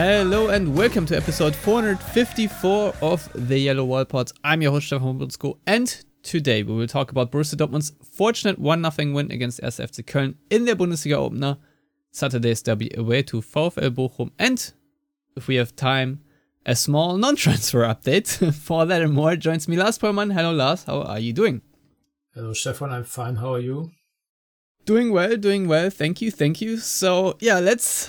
Hello 0.00 0.46
and 0.50 0.76
welcome 0.76 1.06
to 1.06 1.16
episode 1.16 1.56
454 1.56 2.94
of 3.02 3.28
the 3.34 3.58
Yellow 3.58 3.84
Wall 3.84 4.04
Pod. 4.04 4.30
I'm 4.44 4.62
your 4.62 4.70
host 4.70 4.86
Stefan 4.86 5.18
Buczko 5.18 5.58
and 5.66 6.04
today 6.22 6.62
we 6.62 6.72
will 6.72 6.86
talk 6.86 7.10
about 7.10 7.32
Borussia 7.32 7.56
Dortmund's 7.56 7.90
fortunate 8.12 8.62
1-0 8.62 9.12
win 9.12 9.32
against 9.32 9.60
1. 9.60 9.72
FC 9.72 10.04
Köln 10.04 10.36
in 10.50 10.66
their 10.66 10.76
Bundesliga 10.76 11.14
opener, 11.14 11.58
Saturday's 12.12 12.62
derby 12.62 12.92
away 12.96 13.24
to 13.24 13.40
VfL 13.42 13.90
Bochum 13.90 14.30
and, 14.38 14.72
if 15.34 15.48
we 15.48 15.56
have 15.56 15.74
time, 15.74 16.20
a 16.64 16.76
small 16.76 17.16
non-transfer 17.16 17.80
update. 17.80 18.54
For 18.54 18.86
that 18.86 19.02
and 19.02 19.12
more 19.12 19.34
joins 19.34 19.66
me 19.66 19.76
Lars 19.76 19.98
Pollmann. 19.98 20.32
Hello 20.32 20.52
Lars, 20.52 20.84
how 20.84 21.02
are 21.02 21.18
you 21.18 21.32
doing? 21.32 21.60
Hello 22.34 22.52
Stefan, 22.52 22.92
I'm 22.92 23.02
fine. 23.02 23.34
How 23.34 23.54
are 23.54 23.58
you? 23.60 23.90
Doing 24.84 25.10
well, 25.10 25.36
doing 25.36 25.66
well. 25.66 25.90
Thank 25.90 26.22
you, 26.22 26.30
thank 26.30 26.60
you. 26.60 26.76
So, 26.76 27.36
yeah, 27.40 27.58
let's 27.58 28.08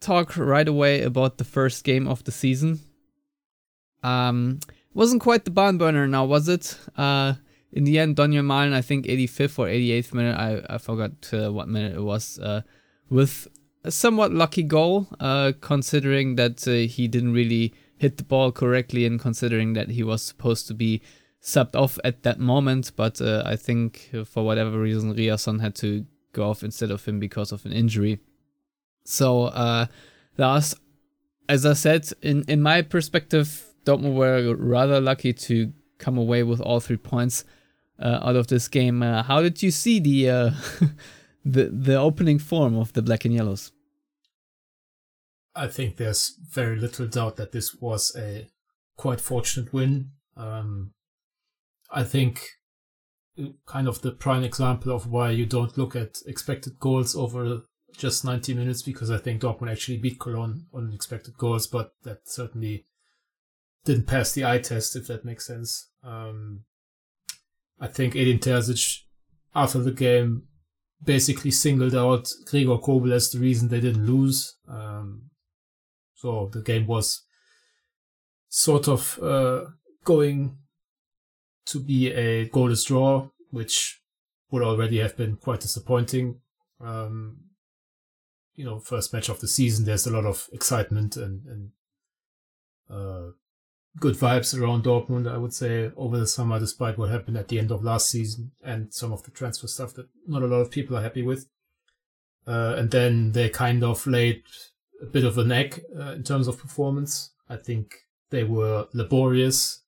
talk 0.00 0.36
right 0.36 0.68
away 0.68 1.02
about 1.02 1.38
the 1.38 1.44
first 1.44 1.84
game 1.84 2.06
of 2.06 2.24
the 2.24 2.32
season. 2.32 2.80
Um, 4.02 4.60
wasn't 4.94 5.22
quite 5.22 5.44
the 5.44 5.50
barn 5.50 5.78
burner 5.78 6.06
now, 6.06 6.24
was 6.24 6.48
it? 6.48 6.78
Uh, 6.96 7.34
in 7.72 7.84
the 7.84 7.98
end, 7.98 8.16
Donyell 8.16 8.44
Malen, 8.44 8.72
I 8.72 8.82
think 8.82 9.06
85th 9.06 9.58
or 9.58 9.66
88th 9.66 10.14
minute, 10.14 10.36
I, 10.36 10.74
I 10.74 10.78
forgot 10.78 11.12
uh, 11.32 11.52
what 11.52 11.68
minute 11.68 11.96
it 11.96 12.02
was, 12.02 12.38
uh, 12.38 12.62
with 13.10 13.46
a 13.84 13.90
somewhat 13.90 14.32
lucky 14.32 14.62
goal, 14.62 15.06
uh, 15.20 15.52
considering 15.60 16.36
that 16.36 16.66
uh, 16.66 16.88
he 16.90 17.08
didn't 17.08 17.32
really 17.32 17.74
hit 17.96 18.16
the 18.16 18.24
ball 18.24 18.52
correctly 18.52 19.04
and 19.04 19.20
considering 19.20 19.74
that 19.74 19.90
he 19.90 20.02
was 20.02 20.22
supposed 20.22 20.66
to 20.68 20.74
be 20.74 21.02
subbed 21.42 21.74
off 21.76 21.98
at 22.04 22.22
that 22.22 22.38
moment. 22.38 22.92
But 22.96 23.20
uh, 23.20 23.42
I 23.44 23.56
think 23.56 24.10
for 24.24 24.44
whatever 24.44 24.78
reason, 24.78 25.14
Ryerson 25.14 25.58
had 25.58 25.74
to 25.76 26.06
go 26.32 26.50
off 26.50 26.62
instead 26.62 26.90
of 26.90 27.04
him 27.04 27.18
because 27.18 27.52
of 27.52 27.66
an 27.66 27.72
injury. 27.72 28.20
So 29.08 29.44
uh, 29.44 29.86
as 30.38 31.64
I 31.64 31.72
said, 31.72 32.10
in 32.20 32.44
in 32.46 32.60
my 32.60 32.82
perspective, 32.82 33.64
Dortmund 33.84 34.14
were 34.14 34.54
rather 34.54 35.00
lucky 35.00 35.32
to 35.32 35.72
come 35.96 36.18
away 36.18 36.42
with 36.42 36.60
all 36.60 36.78
three 36.78 36.98
points 36.98 37.44
uh, 37.98 38.20
out 38.22 38.36
of 38.36 38.48
this 38.48 38.68
game. 38.68 39.02
Uh, 39.02 39.22
how 39.22 39.40
did 39.40 39.62
you 39.62 39.70
see 39.70 39.98
the 39.98 40.30
uh, 40.30 40.50
the 41.44 41.70
the 41.72 41.96
opening 41.96 42.38
form 42.38 42.76
of 42.76 42.92
the 42.92 43.00
black 43.00 43.24
and 43.24 43.34
yellows? 43.34 43.72
I 45.54 45.68
think 45.68 45.96
there's 45.96 46.36
very 46.50 46.76
little 46.76 47.06
doubt 47.06 47.36
that 47.36 47.52
this 47.52 47.74
was 47.74 48.14
a 48.14 48.46
quite 48.96 49.22
fortunate 49.22 49.72
win. 49.72 50.10
Um, 50.36 50.92
I 51.90 52.04
think 52.04 52.46
kind 53.66 53.88
of 53.88 54.02
the 54.02 54.12
prime 54.12 54.44
example 54.44 54.92
of 54.92 55.06
why 55.06 55.30
you 55.30 55.46
don't 55.46 55.78
look 55.78 55.96
at 55.96 56.18
expected 56.26 56.78
goals 56.78 57.16
over 57.16 57.62
just 57.96 58.24
90 58.24 58.54
minutes 58.54 58.82
because 58.82 59.10
I 59.10 59.18
think 59.18 59.42
Dortmund 59.42 59.72
actually 59.72 59.98
beat 59.98 60.20
Cologne 60.20 60.66
on 60.72 60.92
expected 60.92 61.36
goals, 61.36 61.66
but 61.66 61.92
that 62.04 62.28
certainly 62.28 62.84
didn't 63.84 64.06
pass 64.06 64.32
the 64.32 64.44
eye 64.44 64.58
test, 64.58 64.96
if 64.96 65.06
that 65.06 65.24
makes 65.24 65.46
sense. 65.46 65.90
Um, 66.02 66.64
I 67.80 67.86
think 67.86 68.14
Edin 68.14 68.38
Terzic, 68.38 69.02
after 69.54 69.78
the 69.78 69.92
game, 69.92 70.42
basically 71.02 71.50
singled 71.50 71.94
out 71.94 72.30
Gregor 72.46 72.78
Kobel 72.78 73.12
as 73.12 73.30
the 73.30 73.38
reason 73.38 73.68
they 73.68 73.80
didn't 73.80 74.06
lose. 74.06 74.56
Um, 74.68 75.30
so 76.14 76.50
the 76.52 76.62
game 76.62 76.86
was 76.86 77.24
sort 78.48 78.88
of 78.88 79.18
uh, 79.22 79.66
going 80.04 80.58
to 81.66 81.80
be 81.80 82.10
a 82.12 82.48
goalless 82.48 82.86
draw, 82.86 83.28
which 83.50 84.00
would 84.50 84.62
already 84.62 84.98
have 84.98 85.16
been 85.16 85.36
quite 85.36 85.60
disappointing. 85.60 86.40
Um, 86.80 87.47
you 88.58 88.64
know 88.64 88.80
first 88.80 89.12
match 89.12 89.28
of 89.28 89.40
the 89.40 89.48
season. 89.48 89.84
There's 89.84 90.06
a 90.06 90.12
lot 90.12 90.26
of 90.26 90.48
excitement 90.52 91.16
and 91.16 91.46
and 91.46 91.70
uh, 92.90 93.30
good 94.00 94.16
vibes 94.16 94.58
around 94.58 94.84
Dortmund. 94.84 95.32
I 95.32 95.38
would 95.38 95.54
say 95.54 95.92
over 95.96 96.18
the 96.18 96.26
summer, 96.26 96.58
despite 96.58 96.98
what 96.98 97.10
happened 97.10 97.36
at 97.36 97.46
the 97.48 97.60
end 97.60 97.70
of 97.70 97.84
last 97.84 98.10
season 98.10 98.50
and 98.64 98.92
some 98.92 99.12
of 99.12 99.22
the 99.22 99.30
transfer 99.30 99.68
stuff 99.68 99.94
that 99.94 100.08
not 100.26 100.42
a 100.42 100.46
lot 100.46 100.60
of 100.60 100.72
people 100.72 100.96
are 100.96 101.02
happy 101.02 101.22
with. 101.22 101.46
Uh, 102.46 102.74
and 102.78 102.90
then 102.90 103.32
they 103.32 103.48
kind 103.48 103.84
of 103.84 104.06
laid 104.06 104.42
a 105.02 105.06
bit 105.06 105.24
of 105.24 105.38
an 105.38 105.52
egg 105.52 105.84
uh, 105.96 106.12
in 106.12 106.24
terms 106.24 106.48
of 106.48 106.58
performance. 106.58 107.30
I 107.48 107.56
think 107.56 107.94
they 108.30 108.42
were 108.42 108.88
laborious, 108.92 109.82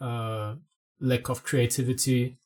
uh, 0.00 0.54
lack 0.98 1.28
of 1.28 1.44
creativity. 1.44 2.38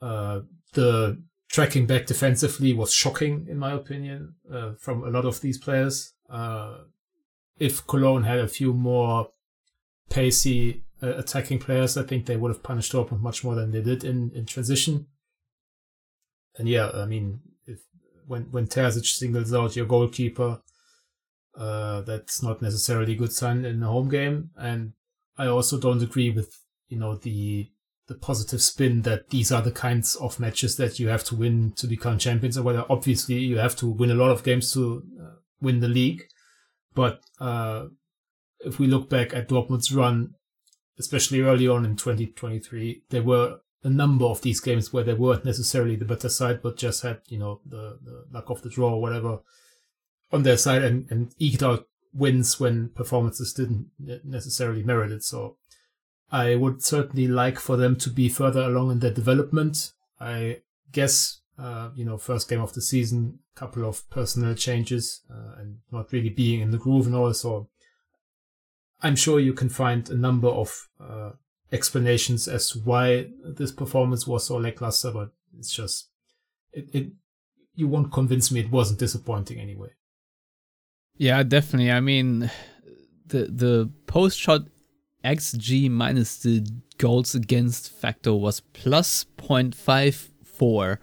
Uh, 0.00 0.40
the 0.72 1.20
tracking 1.56 1.86
back 1.86 2.04
defensively 2.04 2.74
was 2.74 2.92
shocking, 2.92 3.46
in 3.48 3.56
my 3.56 3.72
opinion, 3.72 4.34
uh, 4.52 4.72
from 4.78 5.02
a 5.04 5.08
lot 5.08 5.24
of 5.24 5.40
these 5.40 5.56
players. 5.56 6.12
Uh, 6.28 6.80
if 7.58 7.86
Cologne 7.86 8.24
had 8.24 8.40
a 8.40 8.46
few 8.46 8.74
more 8.74 9.30
pacey 10.10 10.84
uh, 11.02 11.14
attacking 11.16 11.58
players, 11.58 11.96
I 11.96 12.02
think 12.02 12.26
they 12.26 12.36
would 12.36 12.50
have 12.50 12.62
punished 12.62 12.92
Dortmund 12.92 13.22
much 13.22 13.42
more 13.42 13.54
than 13.54 13.70
they 13.70 13.80
did 13.80 14.04
in, 14.04 14.32
in 14.34 14.44
transition. 14.44 15.06
And 16.58 16.68
yeah, 16.68 16.90
I 16.92 17.06
mean, 17.06 17.40
if 17.64 17.78
when 18.26 18.42
when 18.50 18.66
Terzic 18.66 19.06
singles 19.06 19.54
out 19.54 19.76
your 19.76 19.86
goalkeeper, 19.86 20.60
uh, 21.56 22.02
that's 22.02 22.42
not 22.42 22.60
necessarily 22.60 23.14
a 23.14 23.16
good 23.16 23.32
sign 23.32 23.64
in 23.64 23.82
a 23.82 23.86
home 23.86 24.10
game. 24.10 24.50
And 24.58 24.92
I 25.38 25.46
also 25.46 25.80
don't 25.80 26.02
agree 26.02 26.28
with 26.28 26.54
you 26.88 26.98
know 26.98 27.14
the 27.14 27.70
the 28.08 28.14
positive 28.14 28.62
spin 28.62 29.02
that 29.02 29.30
these 29.30 29.50
are 29.50 29.62
the 29.62 29.72
kinds 29.72 30.14
of 30.16 30.38
matches 30.38 30.76
that 30.76 30.98
you 31.00 31.08
have 31.08 31.24
to 31.24 31.34
win 31.34 31.72
to 31.76 31.86
become 31.86 32.18
champions 32.18 32.56
or 32.56 32.62
whether 32.62 32.84
obviously 32.88 33.36
you 33.36 33.58
have 33.58 33.76
to 33.76 33.86
win 33.86 34.10
a 34.10 34.14
lot 34.14 34.30
of 34.30 34.44
games 34.44 34.72
to 34.72 35.02
uh, 35.20 35.36
win 35.60 35.80
the 35.80 35.88
league. 35.88 36.22
But 36.94 37.20
uh, 37.40 37.86
if 38.60 38.78
we 38.78 38.86
look 38.86 39.10
back 39.10 39.34
at 39.34 39.48
Dortmund's 39.48 39.92
run 39.92 40.34
especially 40.98 41.42
early 41.42 41.68
on 41.68 41.84
in 41.84 41.94
2023 41.94 43.02
there 43.10 43.22
were 43.22 43.58
a 43.82 43.90
number 43.90 44.24
of 44.24 44.40
these 44.40 44.60
games 44.60 44.92
where 44.92 45.04
they 45.04 45.12
weren't 45.12 45.44
necessarily 45.44 45.94
the 45.94 46.06
better 46.06 46.30
side 46.30 46.60
but 46.62 46.78
just 46.78 47.02
had 47.02 47.20
you 47.26 47.38
know 47.38 47.60
the, 47.66 47.98
the 48.02 48.24
luck 48.32 48.48
of 48.48 48.62
the 48.62 48.70
draw 48.70 48.94
or 48.94 49.00
whatever 49.02 49.40
on 50.32 50.42
their 50.42 50.56
side 50.56 50.82
and, 50.82 51.06
and 51.10 51.34
eked 51.38 51.62
out 51.62 51.86
wins 52.12 52.58
when 52.58 52.88
performances 52.90 53.52
didn't 53.52 53.90
necessarily 54.24 54.82
merit 54.82 55.12
it. 55.12 55.22
So 55.22 55.56
I 56.30 56.56
would 56.56 56.82
certainly 56.82 57.28
like 57.28 57.58
for 57.58 57.76
them 57.76 57.96
to 57.96 58.10
be 58.10 58.28
further 58.28 58.62
along 58.62 58.90
in 58.90 58.98
their 58.98 59.12
development. 59.12 59.92
I 60.20 60.60
guess, 60.92 61.40
uh, 61.58 61.90
you 61.94 62.04
know, 62.04 62.18
first 62.18 62.48
game 62.48 62.60
of 62.60 62.72
the 62.72 62.82
season, 62.82 63.38
couple 63.54 63.84
of 63.88 64.08
personnel 64.10 64.54
changes 64.54 65.22
uh, 65.30 65.60
and 65.60 65.78
not 65.90 66.12
really 66.12 66.28
being 66.28 66.60
in 66.60 66.70
the 66.70 66.78
groove 66.78 67.06
and 67.06 67.14
all. 67.14 67.32
So 67.32 67.68
I'm 69.02 69.16
sure 69.16 69.40
you 69.40 69.52
can 69.52 69.68
find 69.68 70.08
a 70.10 70.16
number 70.16 70.48
of 70.48 70.88
uh, 71.00 71.30
explanations 71.72 72.48
as 72.48 72.70
to 72.70 72.78
why 72.80 73.28
this 73.44 73.72
performance 73.72 74.26
was 74.26 74.46
so 74.46 74.56
lackluster, 74.56 75.10
but 75.10 75.30
it's 75.58 75.72
just, 75.72 76.08
it, 76.72 76.88
it, 76.92 77.12
you 77.74 77.88
won't 77.88 78.12
convince 78.12 78.50
me 78.50 78.60
it 78.60 78.70
wasn't 78.70 78.98
disappointing 78.98 79.58
anyway. 79.58 79.90
Yeah, 81.16 81.42
definitely. 81.42 81.90
I 81.90 82.00
mean, 82.00 82.50
the 83.26 83.44
the 83.44 83.90
post 84.06 84.38
shot 84.38 84.62
XG 85.26 85.90
minus 85.90 86.38
the 86.38 86.66
goals 86.98 87.34
against 87.34 87.92
factor 87.92 88.32
was 88.32 88.60
plus 88.60 89.26
0.54, 89.38 90.98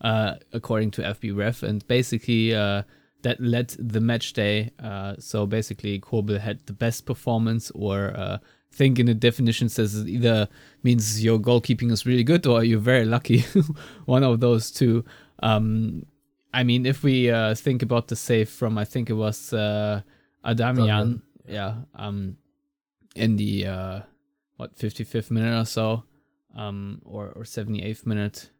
uh, 0.00 0.34
according 0.52 0.90
to 0.92 1.02
FBref. 1.02 1.62
And 1.62 1.86
basically, 1.86 2.54
uh, 2.54 2.82
that 3.22 3.40
led 3.40 3.68
the 3.78 4.00
match 4.00 4.32
day. 4.32 4.70
Uh, 4.82 5.14
so 5.18 5.46
basically, 5.46 5.98
Kobel 6.00 6.38
had 6.38 6.66
the 6.66 6.72
best 6.72 7.06
performance, 7.06 7.70
or 7.74 8.16
uh, 8.16 8.38
I 8.40 8.76
think 8.76 8.98
in 8.98 9.06
the 9.06 9.14
definition 9.14 9.68
says 9.68 9.94
it 9.94 10.08
either 10.08 10.48
means 10.82 11.22
your 11.24 11.38
goalkeeping 11.38 11.90
is 11.90 12.04
really 12.04 12.24
good 12.24 12.46
or 12.46 12.64
you're 12.64 12.80
very 12.80 13.04
lucky. 13.04 13.44
One 14.04 14.24
of 14.24 14.40
those 14.40 14.70
two. 14.70 15.04
Um, 15.42 16.04
I 16.52 16.64
mean, 16.64 16.86
if 16.86 17.02
we 17.02 17.30
uh, 17.30 17.54
think 17.54 17.82
about 17.82 18.08
the 18.08 18.16
save 18.16 18.48
from, 18.48 18.78
I 18.78 18.84
think 18.84 19.10
it 19.10 19.14
was 19.14 19.52
uh, 19.52 20.02
Adamyan. 20.44 21.22
Yeah. 21.46 21.74
Um, 21.94 22.36
in 23.18 23.36
the 23.36 23.66
uh, 23.66 24.00
what 24.56 24.76
55th 24.76 25.30
minute 25.30 25.60
or 25.60 25.64
so, 25.64 26.04
um, 26.56 27.00
or 27.04 27.28
or 27.36 27.42
78th 27.42 28.06
minute. 28.06 28.50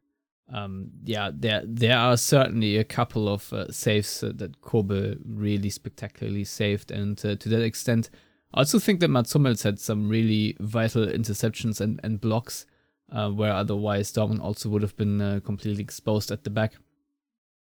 um, 0.52 0.90
yeah, 1.05 1.31
there 1.32 1.62
there 1.64 1.99
are 1.99 2.16
certainly 2.16 2.78
a 2.78 2.84
couple 2.84 3.28
of 3.28 3.52
uh, 3.52 3.70
saves 3.70 4.22
uh, 4.22 4.32
that 4.37 4.60
Kobel 4.60 5.16
really 5.25 5.70
spectacularly 5.70 6.44
saved, 6.44 6.90
and 6.90 7.19
uh, 7.25 7.37
to 7.37 7.49
that 7.50 7.62
extent, 7.62 8.10
I 8.55 8.60
also 8.60 8.78
think 8.78 9.00
that 9.00 9.08
Mats 9.08 9.32
Hummels 9.32 9.62
had 9.62 9.78
some 9.78 10.08
really 10.08 10.56
vital 10.61 11.06
interceptions 11.06 11.81
and 11.81 12.00
and 12.02 12.20
blocks, 12.20 12.64
uh, 13.12 13.28
where 13.31 13.52
otherwise 13.52 14.12
Dortmund 14.12 14.40
also 14.40 14.69
would 14.70 14.82
have 14.82 14.96
been 14.96 15.20
uh, 15.20 15.40
completely 15.44 15.82
exposed 15.82 16.31
at 16.31 16.44
the 16.44 16.50
back. 16.50 16.75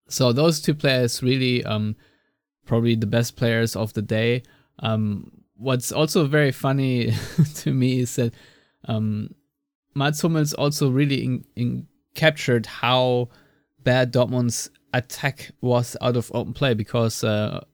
So 0.08 0.32
those 0.32 0.60
two 0.60 0.74
players 0.74 1.22
really, 1.22 1.64
um, 1.64 1.96
probably 2.64 2.94
the 2.94 3.06
best 3.06 3.36
players 3.36 3.74
of 3.76 3.92
the 3.92 4.02
day. 4.02 4.42
Um, 4.78 5.32
what's 5.58 5.92
also 5.92 6.26
very 6.26 6.52
funny 6.52 7.12
to 7.56 7.74
me 7.74 8.00
is 8.00 8.16
that 8.16 8.32
um, 8.86 9.34
Mats 9.94 10.22
Hummels 10.22 10.54
also 10.54 10.90
really 10.90 11.24
in, 11.24 11.44
in 11.56 11.86
captured 12.14 12.66
how 12.66 13.28
bad 13.82 14.12
Dortmund's 14.12 14.70
attack 14.94 15.50
was 15.60 15.96
out 16.00 16.16
of 16.16 16.30
open 16.34 16.54
play 16.54 16.74
because 16.74 17.22
uh, 17.22 17.64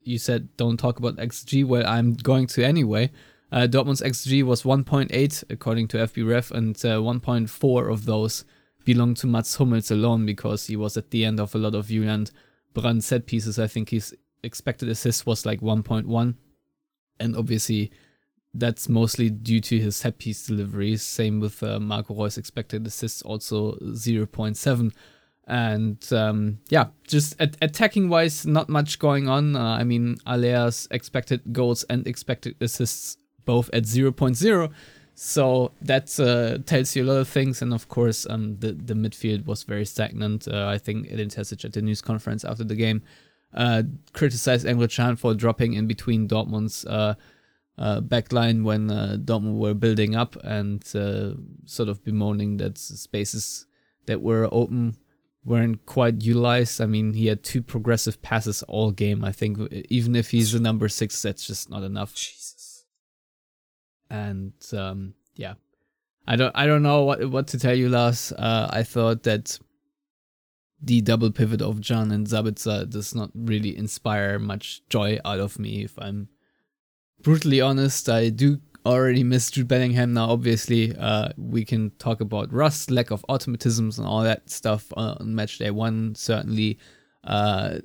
you 0.00 0.18
said 0.18 0.48
don't 0.56 0.78
talk 0.78 0.98
about 0.98 1.16
XG. 1.16 1.64
Well, 1.64 1.86
I'm 1.86 2.14
going 2.14 2.46
to 2.48 2.64
anyway. 2.64 3.10
Uh, 3.52 3.66
Dortmund's 3.66 4.02
XG 4.02 4.42
was 4.42 4.62
1.8 4.62 5.44
according 5.50 5.88
to 5.88 5.98
FBref, 5.98 6.50
and 6.50 6.76
uh, 6.78 6.98
1.4 6.98 7.92
of 7.92 8.04
those 8.06 8.44
belong 8.84 9.14
to 9.14 9.26
Mats 9.26 9.56
Hummels 9.56 9.90
alone 9.90 10.26
because 10.26 10.66
he 10.66 10.76
was 10.76 10.96
at 10.96 11.10
the 11.10 11.24
end 11.24 11.40
of 11.40 11.54
a 11.54 11.58
lot 11.58 11.74
of 11.74 11.88
Julian 11.88 12.26
Brandt 12.72 13.04
set 13.04 13.26
pieces. 13.26 13.58
I 13.58 13.66
think 13.66 13.90
his 13.90 14.14
expected 14.42 14.88
assist 14.88 15.26
was 15.26 15.46
like 15.46 15.60
1.1, 15.60 16.34
and 17.18 17.36
obviously 17.36 17.90
that's 18.58 18.88
mostly 18.88 19.30
due 19.30 19.60
to 19.60 19.78
his 19.78 19.96
set 19.96 20.18
piece 20.18 20.46
deliveries. 20.46 21.02
Same 21.02 21.40
with 21.40 21.62
uh, 21.62 21.78
Marco 21.78 22.14
Reus 22.14 22.38
expected 22.38 22.86
assists, 22.86 23.22
also 23.22 23.72
0.7. 23.82 24.92
And 25.48 26.12
um, 26.12 26.58
yeah, 26.68 26.86
just 27.06 27.40
at- 27.40 27.56
attacking 27.62 28.08
wise, 28.08 28.46
not 28.46 28.68
much 28.68 28.98
going 28.98 29.28
on. 29.28 29.54
Uh, 29.54 29.76
I 29.76 29.84
mean, 29.84 30.16
Haller's 30.26 30.88
expected 30.90 31.40
goals 31.52 31.84
and 31.84 32.06
expected 32.06 32.56
assists 32.60 33.16
both 33.44 33.70
at 33.72 33.84
0.0. 33.84 34.72
So 35.14 35.72
that 35.80 36.18
uh, 36.20 36.62
tells 36.66 36.96
you 36.96 37.04
a 37.04 37.06
lot 37.06 37.18
of 37.18 37.28
things. 37.28 37.62
And 37.62 37.72
of 37.72 37.88
course, 37.88 38.26
um, 38.28 38.56
the, 38.58 38.72
the 38.72 38.94
midfield 38.94 39.46
was 39.46 39.62
very 39.62 39.86
stagnant. 39.86 40.48
Uh, 40.48 40.66
I 40.66 40.78
think 40.78 41.10
Edin 41.10 41.28
Terzic 41.28 41.64
at 41.64 41.72
the 41.72 41.82
news 41.82 42.02
conference 42.02 42.44
after 42.44 42.64
the 42.64 42.74
game 42.74 43.02
uh, 43.54 43.82
criticized 44.12 44.66
Can 44.66 45.16
for 45.16 45.34
dropping 45.34 45.74
in 45.74 45.86
between 45.86 46.28
Dortmund's 46.28 46.84
uh, 46.84 47.14
uh, 47.78 48.00
backline 48.00 48.64
when 48.64 48.90
uh, 48.90 49.16
Dortmund 49.20 49.58
were 49.58 49.74
building 49.74 50.16
up 50.16 50.36
and 50.44 50.82
uh, 50.94 51.32
sort 51.64 51.88
of 51.88 52.04
bemoaning 52.04 52.56
that 52.58 52.78
spaces 52.78 53.66
that 54.06 54.22
were 54.22 54.48
open 54.52 54.96
weren't 55.44 55.86
quite 55.86 56.22
utilized. 56.22 56.80
I 56.80 56.86
mean, 56.86 57.14
he 57.14 57.26
had 57.26 57.42
two 57.42 57.62
progressive 57.62 58.20
passes 58.20 58.62
all 58.64 58.90
game. 58.90 59.24
I 59.24 59.32
think 59.32 59.58
even 59.90 60.16
if 60.16 60.30
he's 60.30 60.52
the 60.52 60.60
number 60.60 60.88
six, 60.88 61.20
that's 61.22 61.46
just 61.46 61.70
not 61.70 61.82
enough. 61.82 62.14
Jesus. 62.14 62.84
And 64.10 64.52
um, 64.72 65.14
yeah, 65.34 65.54
I 66.26 66.36
don't 66.36 66.52
I 66.54 66.66
don't 66.66 66.82
know 66.82 67.04
what 67.04 67.28
what 67.30 67.48
to 67.48 67.58
tell 67.58 67.74
you, 67.74 67.88
Lars. 67.88 68.32
Uh, 68.32 68.68
I 68.70 68.82
thought 68.82 69.22
that 69.24 69.58
the 70.80 71.00
double 71.00 71.30
pivot 71.30 71.62
of 71.62 71.80
Can 71.80 72.12
and 72.12 72.26
Sabitzer 72.26 72.88
does 72.88 73.14
not 73.14 73.30
really 73.34 73.76
inspire 73.76 74.38
much 74.38 74.82
joy 74.88 75.18
out 75.24 75.40
of 75.40 75.58
me 75.58 75.84
if 75.84 75.98
I'm 75.98 76.28
brutally 77.22 77.60
honest, 77.60 78.08
I 78.08 78.28
do 78.28 78.60
already 78.84 79.24
miss 79.24 79.50
Jude 79.50 79.68
Bellingham 79.68 80.14
now. 80.14 80.30
Obviously, 80.30 80.94
uh, 80.96 81.30
we 81.36 81.64
can 81.64 81.90
talk 81.98 82.20
about 82.20 82.52
rust, 82.52 82.90
lack 82.90 83.10
of 83.10 83.24
automatisms, 83.28 83.98
and 83.98 84.06
all 84.06 84.22
that 84.22 84.48
stuff 84.48 84.92
on 84.96 85.34
match 85.34 85.58
day 85.58 85.70
one. 85.70 86.14
Certainly, 86.14 86.78
uh, 87.24 87.78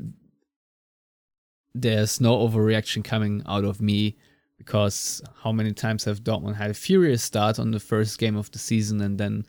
there's 1.73 2.21
no 2.21 2.47
overreaction 2.47 3.03
coming 3.03 3.41
out 3.47 3.63
of 3.63 3.81
me 3.81 4.17
because 4.57 5.23
how 5.41 5.51
many 5.51 5.73
times 5.73 6.03
have 6.03 6.23
Dortmund 6.23 6.55
had 6.55 6.69
a 6.69 6.75
furious 6.75 7.23
start 7.23 7.57
on 7.57 7.71
the 7.71 7.79
first 7.79 8.19
game 8.19 8.35
of 8.35 8.51
the 8.51 8.59
season 8.59 9.01
and 9.01 9.17
then 9.17 9.43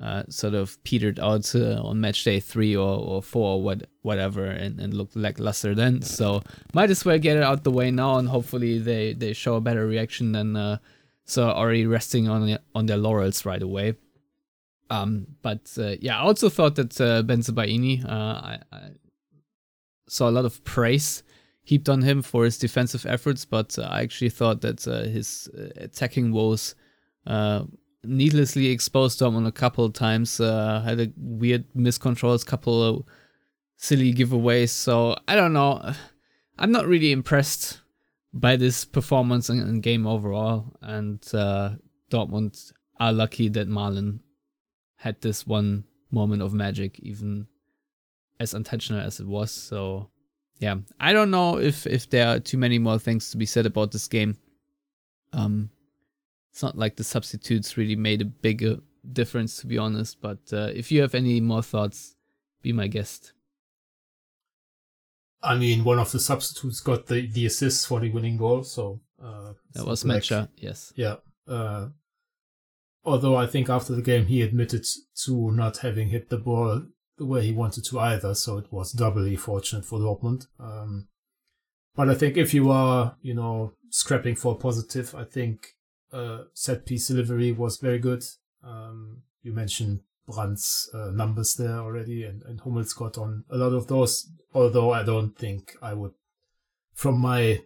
uh, 0.00 0.22
sort 0.28 0.54
of 0.54 0.82
petered 0.84 1.18
out 1.18 1.54
uh, 1.54 1.80
on 1.82 2.00
match 2.00 2.24
day 2.24 2.40
three 2.40 2.76
or, 2.76 2.98
or 2.98 3.22
four 3.22 3.54
or 3.54 3.62
what, 3.62 3.84
whatever 4.02 4.44
and, 4.44 4.78
and 4.78 4.94
looked 4.94 5.16
lackluster 5.16 5.74
then. 5.74 6.02
So 6.02 6.42
might 6.72 6.90
as 6.90 7.04
well 7.04 7.18
get 7.18 7.36
it 7.36 7.42
out 7.42 7.64
the 7.64 7.70
way 7.70 7.90
now 7.90 8.18
and 8.18 8.28
hopefully 8.28 8.78
they, 8.78 9.12
they 9.12 9.32
show 9.32 9.56
a 9.56 9.60
better 9.60 9.86
reaction 9.86 10.32
than 10.32 10.56
uh, 10.56 10.78
so 11.28 11.50
already 11.50 11.86
resting 11.86 12.26
on 12.28 12.58
on 12.74 12.86
their 12.86 12.96
laurels 12.96 13.44
right 13.44 13.62
away. 13.62 13.94
Um, 14.90 15.26
but 15.42 15.70
uh, 15.78 15.96
yeah, 16.00 16.18
I 16.18 16.22
also 16.22 16.48
thought 16.48 16.76
that 16.76 16.98
uh, 17.00 17.22
Bensebaini, 17.22 18.04
uh, 18.04 18.08
I, 18.08 18.58
I 18.72 18.80
saw 20.08 20.28
a 20.28 20.32
lot 20.32 20.46
of 20.46 20.64
praise 20.64 21.22
heaped 21.62 21.90
on 21.90 22.00
him 22.00 22.22
for 22.22 22.46
his 22.46 22.56
defensive 22.56 23.04
efforts, 23.04 23.44
but 23.44 23.78
uh, 23.78 23.82
I 23.82 24.00
actually 24.00 24.30
thought 24.30 24.62
that 24.62 24.88
uh, 24.88 25.02
his 25.02 25.50
attacking 25.76 26.32
woes 26.32 26.74
needlessly 28.04 28.68
exposed 28.68 29.18
Dom 29.18 29.36
on 29.36 29.46
a 29.46 29.52
couple 29.52 29.84
of 29.84 29.92
times. 29.92 30.40
Uh, 30.40 30.80
had 30.84 31.00
a 31.00 31.12
weird 31.16 31.64
miscontrols, 31.74 32.44
couple 32.46 32.82
of 32.82 33.04
silly 33.76 34.12
giveaways. 34.12 34.70
So 34.70 35.16
I 35.26 35.34
don't 35.36 35.52
know. 35.52 35.92
I'm 36.58 36.72
not 36.72 36.86
really 36.86 37.12
impressed 37.12 37.80
by 38.32 38.56
this 38.56 38.84
performance 38.84 39.48
and, 39.48 39.62
and 39.62 39.82
game 39.82 40.06
overall. 40.06 40.76
And 40.82 41.22
uh, 41.34 41.70
Dortmund 42.10 42.72
are 43.00 43.12
lucky 43.12 43.48
that 43.50 43.68
Malen 43.68 44.20
had 44.96 45.20
this 45.20 45.46
one 45.46 45.84
moment 46.10 46.42
of 46.42 46.52
magic, 46.52 46.98
even 47.00 47.46
as 48.40 48.54
intentional 48.54 49.00
as 49.00 49.20
it 49.20 49.26
was. 49.26 49.50
So 49.52 50.10
yeah, 50.58 50.76
I 50.98 51.12
don't 51.12 51.30
know 51.30 51.58
if 51.58 51.86
if 51.86 52.10
there 52.10 52.28
are 52.28 52.40
too 52.40 52.58
many 52.58 52.78
more 52.78 52.98
things 52.98 53.30
to 53.30 53.36
be 53.36 53.46
said 53.46 53.66
about 53.66 53.92
this 53.92 54.08
game. 54.08 54.36
Um, 55.32 55.70
it's 56.58 56.62
not 56.64 56.76
like 56.76 56.96
the 56.96 57.04
substitutes 57.04 57.76
really 57.76 57.94
made 57.94 58.20
a 58.20 58.24
bigger 58.24 58.78
difference, 59.12 59.58
to 59.58 59.66
be 59.68 59.78
honest. 59.78 60.20
But 60.20 60.40
uh, 60.52 60.72
if 60.74 60.90
you 60.90 61.02
have 61.02 61.14
any 61.14 61.40
more 61.40 61.62
thoughts, 61.62 62.16
be 62.62 62.72
my 62.72 62.88
guest. 62.88 63.32
I 65.40 65.56
mean, 65.56 65.84
one 65.84 66.00
of 66.00 66.10
the 66.10 66.18
substitutes 66.18 66.80
got 66.80 67.06
the, 67.06 67.28
the 67.28 67.46
assist 67.46 67.86
for 67.86 68.00
the 68.00 68.10
winning 68.10 68.38
goal, 68.38 68.64
so 68.64 68.98
uh, 69.22 69.52
that 69.74 69.86
was 69.86 70.04
like, 70.04 70.22
Nmecha, 70.24 70.48
yes. 70.56 70.92
Yeah. 70.96 71.18
Uh, 71.46 71.90
although 73.04 73.36
I 73.36 73.46
think 73.46 73.70
after 73.70 73.94
the 73.94 74.02
game 74.02 74.26
he 74.26 74.42
admitted 74.42 74.84
to 75.26 75.52
not 75.52 75.76
having 75.76 76.08
hit 76.08 76.28
the 76.28 76.38
ball 76.38 76.82
the 77.18 77.24
way 77.24 77.46
he 77.46 77.52
wanted 77.52 77.84
to 77.84 78.00
either, 78.00 78.34
so 78.34 78.58
it 78.58 78.72
was 78.72 78.90
doubly 78.90 79.36
fortunate 79.36 79.84
for 79.84 80.00
Dortmund. 80.00 80.48
Um, 80.58 81.06
but 81.94 82.08
I 82.10 82.16
think 82.16 82.36
if 82.36 82.52
you 82.52 82.68
are, 82.72 83.14
you 83.22 83.34
know, 83.34 83.74
scrapping 83.90 84.34
for 84.34 84.58
positive, 84.58 85.14
I 85.14 85.22
think 85.22 85.76
uh, 86.12 86.44
set 86.54 86.86
piece 86.86 87.08
delivery 87.08 87.52
was 87.52 87.78
very 87.78 87.98
good. 87.98 88.24
Um, 88.62 89.22
you 89.42 89.52
mentioned 89.52 90.00
Brandt's 90.26 90.90
uh, 90.92 91.10
numbers 91.10 91.54
there 91.54 91.78
already, 91.78 92.24
and, 92.24 92.42
and 92.42 92.60
Hummels 92.60 92.92
got 92.92 93.18
on 93.18 93.44
a 93.50 93.56
lot 93.56 93.72
of 93.72 93.86
those. 93.86 94.30
Although 94.54 94.92
I 94.92 95.02
don't 95.02 95.36
think 95.36 95.76
I 95.82 95.94
would, 95.94 96.12
from 96.94 97.18
my 97.20 97.60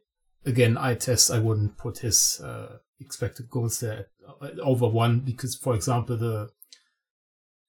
again 0.44 0.76
eye 0.76 0.94
test, 0.94 1.30
I 1.30 1.38
wouldn't 1.38 1.76
put 1.76 1.98
his 1.98 2.40
uh, 2.42 2.78
expected 3.00 3.50
goals 3.50 3.80
there 3.80 4.06
at, 4.42 4.58
uh, 4.58 4.62
over 4.62 4.86
one 4.88 5.20
because, 5.20 5.56
for 5.56 5.74
example, 5.74 6.16
the 6.16 6.50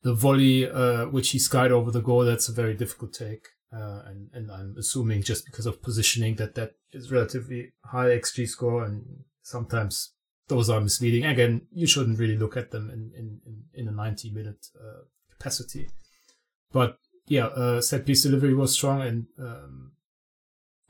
the 0.04 0.14
volley 0.14 0.70
uh, 0.70 1.06
which 1.06 1.30
he 1.30 1.40
skied 1.40 1.72
over 1.72 1.90
the 1.90 2.02
goal 2.02 2.26
that's 2.26 2.50
a 2.50 2.54
very 2.54 2.74
difficult 2.74 3.14
take. 3.14 3.48
Uh, 3.74 4.04
and, 4.06 4.30
and 4.34 4.52
I'm 4.52 4.76
assuming 4.78 5.24
just 5.24 5.46
because 5.46 5.66
of 5.66 5.82
positioning 5.82 6.36
that 6.36 6.54
that 6.56 6.74
is 6.92 7.12
relatively 7.12 7.72
high 7.86 8.10
XG 8.10 8.48
score 8.48 8.84
and 8.84 9.24
sometimes 9.42 10.12
those 10.54 10.70
are 10.70 10.82
misleading. 10.82 11.26
Again, 11.26 11.68
you 11.72 11.88
shouldn't 11.88 12.20
really 12.20 12.38
look 12.38 12.56
at 12.58 12.72
them 12.72 12.90
in 12.90 13.12
in 13.18 13.64
in 13.74 13.88
a 13.88 13.92
90 13.92 14.32
minute 14.32 14.68
uh, 14.80 15.04
capacity. 15.32 15.90
But 16.72 16.98
yeah, 17.28 17.48
uh, 17.48 17.82
set 17.82 18.06
piece 18.06 18.24
delivery 18.24 18.54
was 18.54 18.74
strong, 18.74 19.02
and 19.02 19.26
um, 19.40 19.94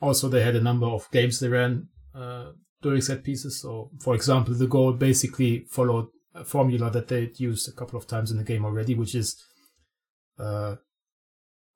also 0.00 0.28
they 0.28 0.42
had 0.42 0.56
a 0.56 0.60
number 0.60 0.86
of 0.86 1.10
games 1.10 1.40
they 1.40 1.48
ran 1.48 1.88
uh, 2.14 2.52
during 2.82 3.00
set 3.00 3.24
pieces. 3.24 3.60
So, 3.60 3.90
for 4.00 4.14
example, 4.14 4.54
the 4.54 4.66
goal 4.66 4.92
basically 4.92 5.64
followed 5.70 6.08
a 6.34 6.44
formula 6.44 6.90
that 6.90 7.08
they'd 7.08 7.38
used 7.40 7.68
a 7.68 7.72
couple 7.72 7.98
of 7.98 8.06
times 8.06 8.30
in 8.30 8.38
the 8.38 8.44
game 8.44 8.64
already, 8.64 8.94
which 8.94 9.14
is 9.14 9.42
uh, 10.38 10.76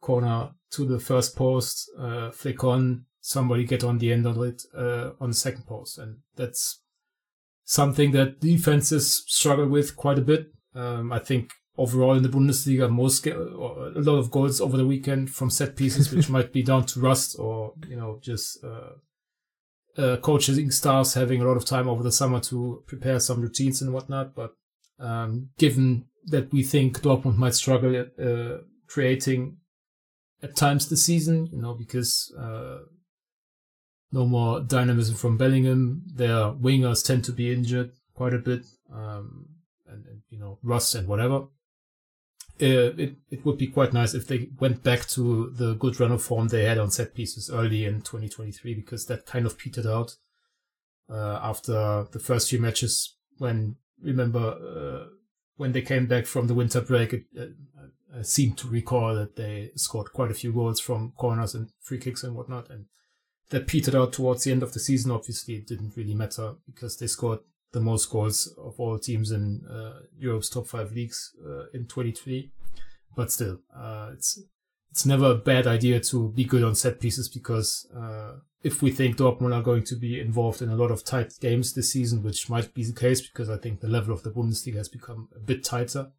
corner 0.01 0.51
to 0.73 0.85
the 0.85 1.01
first 1.01 1.37
post, 1.37 1.91
uh, 1.99 2.31
flick 2.31 2.63
on, 2.65 3.07
somebody 3.21 3.65
get 3.65 3.85
on 3.85 3.99
the 3.99 4.13
end 4.13 4.27
of 4.27 4.43
it 4.43 4.63
uh, 4.77 5.11
on 5.21 5.31
the 5.31 5.35
second 5.35 5.67
post, 5.67 5.99
and 5.99 6.19
that's 6.37 6.83
something 7.69 8.13
that 8.13 8.41
defenses 8.41 9.25
struggle 9.27 9.69
with 9.69 9.95
quite 9.95 10.19
a 10.19 10.23
bit. 10.23 10.51
Um, 10.75 11.13
I 11.13 11.19
think 11.19 11.53
overall 11.77 12.17
in 12.17 12.23
the 12.23 12.31
Bundesliga, 12.31 12.91
most 12.91 13.27
a 13.27 13.35
lot 14.09 14.17
of 14.17 14.31
goals 14.31 14.59
over 14.59 14.79
the 14.79 14.87
weekend 14.87 15.31
from 15.31 15.51
set 15.51 15.77
pieces, 15.77 16.11
which 16.15 16.31
might 16.31 16.51
be 16.51 16.63
down 16.63 16.87
to 16.87 17.01
rust 17.01 17.37
or 17.39 17.75
you 17.87 17.97
know 17.97 18.21
just 18.23 18.65
uh, 18.65 18.93
uh, 20.03 20.17
coaching 20.17 20.71
stars 20.71 21.13
having 21.13 21.43
a 21.43 21.45
lot 21.45 21.59
of 21.59 21.67
time 21.67 21.89
over 21.89 22.03
the 22.03 22.11
summer 22.11 22.41
to 22.41 22.83
prepare 22.87 23.21
some 23.21 23.43
routines 23.43 23.83
and 23.83 23.93
whatnot. 23.93 24.35
But 24.35 24.53
Um, 25.01 25.51
given 25.59 26.07
that 26.33 26.51
we 26.53 26.63
think 26.65 27.01
Dortmund 27.03 27.37
might 27.37 27.55
struggle 27.55 27.95
at 28.03 28.09
uh, 28.19 28.59
creating 28.89 29.59
at 30.43 30.57
times 30.57 30.89
this 30.89 31.05
season, 31.05 31.37
you 31.53 31.61
know, 31.63 31.75
because 31.75 32.35
uh, 32.45 32.79
no 34.13 34.27
more 34.27 34.61
dynamism 34.61 35.15
from 35.15 35.37
Bellingham. 35.37 36.03
Their 36.07 36.53
wingers 36.53 37.05
tend 37.05 37.25
to 37.25 37.33
be 37.33 37.53
injured 37.53 37.93
quite 38.15 38.35
a 38.35 38.39
bit, 38.39 38.67
um, 38.93 39.47
and, 39.87 40.05
and, 40.07 40.23
you 40.31 40.39
know, 40.39 40.59
rust 40.63 40.95
and 40.95 41.07
whatever. 41.07 41.47
Uh, 42.61 42.91
it 42.99 43.15
it 43.31 43.45
would 43.45 43.57
be 43.57 43.69
quite 43.69 43.93
nice 43.93 44.15
if 44.15 44.27
they 44.27 44.49
went 44.59 44.83
back 44.83 45.07
to 45.07 45.51
the 45.51 45.75
good 45.75 46.01
run 46.01 46.11
of 46.11 46.21
form 46.21 46.49
they 46.49 46.65
had 46.65 46.79
on 46.79 46.91
set 46.91 47.15
pieces 47.15 47.49
early 47.53 47.85
in 47.85 48.01
2023 48.01 48.75
because 48.75 49.07
that 49.07 49.25
kind 49.27 49.47
of 49.47 49.57
petered 49.57 49.87
out 49.87 50.17
uh, 51.09 51.39
after 51.41 52.05
the 52.11 52.19
first 52.19 52.51
few 52.51 52.59
matches 52.59 53.15
when 53.37 53.77
remember 54.03 54.41
uh, 54.41 55.09
when 55.57 55.71
they 55.71 55.83
came 55.83 56.07
back 56.07 56.27
from 56.27 56.49
the 56.49 56.55
winter 56.55 56.81
break 56.81 57.13
it, 57.13 57.27
I 58.13 58.23
seem 58.23 58.55
to 58.55 58.69
recall 58.69 59.15
that 59.15 59.37
they 59.37 59.71
scored 59.77 60.13
quite 60.13 60.33
a 60.33 60.35
few 60.35 60.53
goals 60.53 60.81
from 60.81 61.13
corners 61.17 61.55
and 61.55 61.71
free 61.81 61.99
kicks 61.99 62.25
and 62.25 62.35
whatnot 62.35 62.71
and 62.71 62.87
that 63.51 63.67
petered 63.67 63.95
out 63.95 64.13
towards 64.13 64.45
the 64.45 64.53
end 64.53 64.63
of 64.63 64.73
the 64.73 64.81
season 64.81 65.11
obviously 65.11 65.55
it 65.55 65.67
didn't 65.67 65.97
really 65.97 66.15
matter 66.15 66.55
because 66.67 66.99
they 66.99 67.07
scored 67.07 67.41
the 67.73 67.81
most 67.81 68.11
goals 68.11 68.55
of 68.59 68.79
all 68.79 68.99
teams 68.99 69.31
in 69.31 69.65
uh, 69.67 70.01
Europe's 70.19 70.49
top 70.49 70.67
five 70.67 70.93
leagues 70.93 71.35
uh, 71.47 71.67
in 71.75 71.87
23. 71.87 72.51
But 73.15 73.31
still, 73.31 73.61
uh, 73.77 74.11
it's 74.15 74.41
it's 74.91 75.05
never 75.05 75.33
a 75.33 75.35
bad 75.35 75.67
idea 75.67 76.01
to 76.01 76.31
be 76.31 76.45
good 76.45 76.65
on 76.65 76.75
set 76.75 77.01
pieces 77.01 77.29
because 77.29 77.87
uh, 77.95 78.37
if 78.63 78.81
we 78.81 78.91
think 78.91 79.17
Dortmund 79.17 79.55
are 79.55 79.63
going 79.63 79.85
to 79.85 79.97
be 79.97 80.19
involved 80.19 80.63
in 80.63 80.71
a 80.71 80.77
lot 80.77 80.91
of 80.91 81.05
tight 81.05 81.35
games 81.41 81.75
this 81.75 81.93
season, 81.93 82.23
which 82.23 82.49
might 82.49 82.73
be 82.73 82.85
the 82.85 82.99
case 82.99 83.21
because 83.21 83.51
I 83.51 83.59
think 83.59 83.81
the 83.81 83.89
level 83.89 84.15
of 84.15 84.23
the 84.23 84.31
Bundesliga 84.31 84.77
has 84.77 84.89
become 84.89 85.29
a 85.35 85.41
bit 85.41 85.63
tighter, 85.63 86.11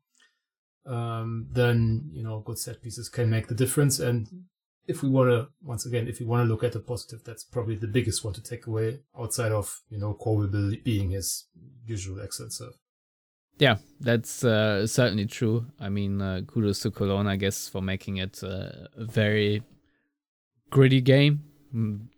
um, 0.86 1.48
then 1.51 2.09
you 2.12 2.21
know 2.24 2.39
good 2.39 2.59
set 2.59 2.81
pieces 2.81 3.09
can 3.09 3.29
make 3.29 3.48
the 3.48 3.55
difference. 3.55 4.00
And 4.00 4.27
if 4.89 5.03
we 5.03 5.10
want 5.10 5.29
to, 5.29 5.48
once 5.62 5.86
again, 5.86 6.08
if 6.08 6.19
we 6.19 6.25
want 6.25 6.41
to 6.46 6.51
look 6.51 6.63
at 6.63 6.74
the 6.74 6.79
positive, 6.79 7.24
that's 7.24 7.43
probably 7.43 7.75
the 7.75 7.88
biggest 7.88 8.25
one 8.25 8.34
to 8.34 8.41
take 8.41 8.65
away 8.65 9.01
outside 9.17 9.51
of, 9.51 9.81
you 9.89 10.00
know, 10.00 10.15
Colwill 10.15 10.74
being 10.84 11.12
his 11.12 11.48
usual 11.86 12.19
excellent 12.22 12.53
serve. 12.53 12.74
Yeah, 13.60 13.77
that's 14.00 14.43
uh, 14.43 14.88
certainly 14.88 15.27
true. 15.27 15.67
I 15.79 15.89
mean, 15.89 16.22
uh, 16.22 16.41
kudos 16.48 16.79
to 16.79 16.91
Cologne, 16.91 17.27
I 17.27 17.36
guess, 17.36 17.69
for 17.69 17.84
making 17.84 18.17
it 18.17 18.41
uh, 18.43 18.88
a 18.98 19.05
very 19.05 19.62
gritty 20.72 21.01
game, 21.01 21.43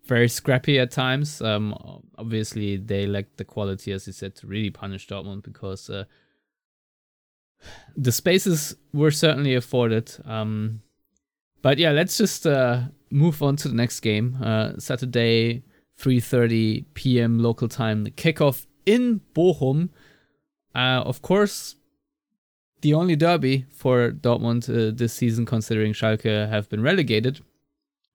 very 0.06 0.30
scrappy 0.30 0.80
at 0.80 0.92
times. 0.92 1.42
Um, 1.42 1.75
obviously, 2.18 2.78
they 2.78 3.06
lacked 3.06 3.36
the 3.36 3.44
quality, 3.44 3.92
as 3.92 4.08
you 4.08 4.13
said, 4.13 4.36
to 4.36 4.48
really 4.48 4.70
punish 4.70 5.08
Dortmund 5.08 5.44
because 5.44 5.90
uh, 5.90 6.06
the 7.98 8.13
spaces 8.13 8.78
were 8.94 9.12
certainly 9.12 9.56
afforded. 9.56 10.16
Um, 10.24 10.84
but 11.62 11.77
yeah, 11.77 11.91
let's 11.91 12.18
just 12.18 12.48
uh, 12.48 12.84
move 13.10 13.41
on 13.44 13.56
to 13.58 13.68
the 13.68 13.75
next 13.75 14.00
game. 14.00 14.38
Uh, 14.41 14.74
Saturday, 14.77 15.63
3:30 16.00 16.86
p.m. 16.94 17.39
local 17.39 17.68
time, 17.68 18.03
the 18.03 18.12
kickoff 18.12 18.65
in 18.86 19.22
Bochum. 19.36 19.89
Uh, 20.74 21.03
of 21.06 21.22
course, 21.22 21.75
the 22.82 22.94
only 22.94 23.15
derby 23.15 23.65
for 23.72 24.12
Dortmund 24.12 24.70
uh, 24.70 24.91
this 24.96 25.13
season, 25.13 25.46
considering 25.46 25.94
Schalke 25.94 26.50
have 26.50 26.70
been 26.70 26.82
relegated. 26.82 27.41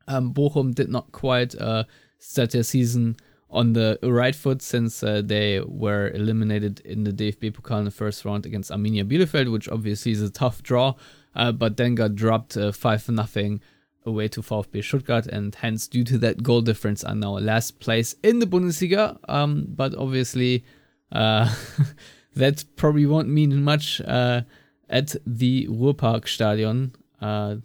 Um, 0.08 0.32
Bochum 0.32 0.74
did 0.74 0.88
not 0.88 1.12
quite 1.12 1.54
uh, 1.60 1.84
start 2.18 2.50
their 2.50 2.62
season 2.62 3.16
on 3.48 3.74
the 3.74 3.98
right 4.02 4.34
foot 4.34 4.60
since 4.60 5.02
uh, 5.02 5.22
they 5.24 5.60
were 5.60 6.10
eliminated 6.10 6.80
in 6.80 7.04
the 7.04 7.12
DFB 7.12 7.52
Pokal 7.52 7.78
in 7.78 7.84
the 7.84 7.90
first 7.90 8.24
round 8.24 8.44
against 8.44 8.70
Arminia 8.70 9.04
Bielefeld, 9.04 9.52
which 9.52 9.68
obviously 9.68 10.12
is 10.12 10.22
a 10.22 10.30
tough 10.30 10.62
draw 10.62 10.94
uh, 11.36 11.52
but 11.52 11.76
then 11.76 11.94
got 11.94 12.14
dropped 12.14 12.56
uh, 12.56 12.72
5 12.72 13.10
nothing 13.10 13.60
away 14.04 14.28
to 14.28 14.40
VfB 14.40 14.82
Stuttgart, 14.82 15.26
and 15.26 15.54
hence, 15.56 15.86
due 15.86 16.04
to 16.04 16.18
that 16.18 16.42
goal 16.42 16.62
difference, 16.62 17.04
are 17.04 17.14
now 17.14 17.38
last 17.38 17.80
place 17.80 18.14
in 18.22 18.38
the 18.38 18.46
Bundesliga. 18.46 19.18
Um, 19.28 19.66
but 19.68 19.94
obviously, 19.94 20.64
uh, 21.12 21.52
that 22.34 22.64
probably 22.76 23.06
won't 23.06 23.28
mean 23.28 23.62
much 23.62 24.00
uh, 24.00 24.42
at 24.88 25.16
the 25.26 25.66
Ruhrparkstadion 25.68 26.94
uh, 27.20 27.56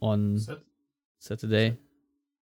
on 0.00 0.36
that, 0.36 0.62
Saturday. 1.18 1.78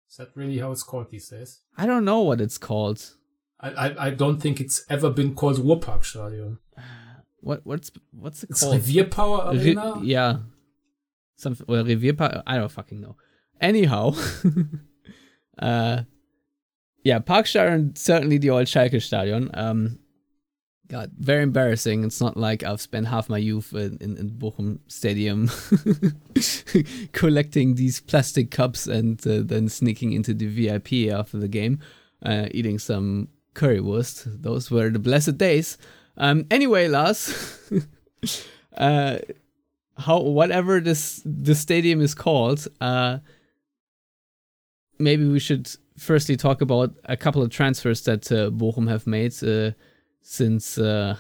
Is 0.08 0.16
that 0.18 0.28
really 0.34 0.58
how 0.58 0.72
it's 0.72 0.82
called 0.82 1.10
these 1.10 1.28
days? 1.28 1.60
I 1.76 1.86
don't 1.86 2.04
know 2.04 2.20
what 2.20 2.40
it's 2.40 2.58
called. 2.58 3.12
I, 3.60 3.70
I, 3.70 4.06
I 4.06 4.10
don't 4.10 4.38
think 4.38 4.60
it's 4.60 4.84
ever 4.90 5.08
been 5.08 5.34
called 5.34 5.56
Ruhrparkstadion. 5.56 6.58
What 7.42 7.66
what's 7.66 7.90
what's 8.12 8.44
it 8.44 8.50
It's 8.50 8.60
called? 8.60 8.80
Revierpower 8.80 9.52
Arena? 9.52 9.94
Re- 9.96 10.06
yeah. 10.06 10.36
Something 11.36 11.66
or 11.68 11.82
Revierpark. 11.82 12.42
I 12.46 12.56
don't 12.56 12.70
fucking 12.70 13.00
know. 13.00 13.16
Anyhow, 13.60 14.14
uh, 15.58 16.02
yeah, 17.04 17.18
Parkstadion 17.18 17.98
certainly 17.98 18.38
the 18.38 18.50
old 18.50 18.66
Schalke 18.66 19.02
Stadion. 19.02 19.50
Um, 19.54 19.98
God, 20.88 21.10
very 21.18 21.42
embarrassing. 21.42 22.04
It's 22.04 22.20
not 22.20 22.36
like 22.36 22.62
I've 22.62 22.80
spent 22.80 23.06
half 23.06 23.28
my 23.28 23.38
youth 23.38 23.72
in, 23.72 23.96
in, 24.00 24.16
in 24.18 24.30
Bochum 24.30 24.78
Stadium 24.88 25.50
collecting 27.12 27.76
these 27.76 28.00
plastic 28.00 28.50
cups 28.50 28.86
and 28.86 29.26
uh, 29.26 29.40
then 29.42 29.68
sneaking 29.68 30.12
into 30.12 30.34
the 30.34 30.46
VIP 30.46 31.10
after 31.10 31.38
the 31.38 31.48
game, 31.48 31.80
uh, 32.24 32.46
eating 32.50 32.78
some 32.78 33.28
currywurst. 33.54 34.42
Those 34.42 34.70
were 34.70 34.90
the 34.90 34.98
blessed 34.98 35.38
days. 35.38 35.78
Um, 36.16 36.46
anyway, 36.50 36.88
Lars, 36.88 37.58
uh, 38.76 39.18
how 39.96 40.20
whatever 40.20 40.80
this 40.80 41.22
the 41.24 41.54
stadium 41.54 42.00
is 42.00 42.14
called, 42.14 42.66
uh, 42.80 43.18
maybe 44.98 45.26
we 45.26 45.38
should 45.38 45.70
firstly 45.96 46.36
talk 46.36 46.60
about 46.60 46.94
a 47.04 47.16
couple 47.16 47.42
of 47.42 47.50
transfers 47.50 48.02
that 48.02 48.30
uh, 48.30 48.50
Bochum 48.50 48.88
have 48.88 49.06
made 49.06 49.34
uh, 49.42 49.72
since. 50.22 50.78
Uh, 50.78 51.16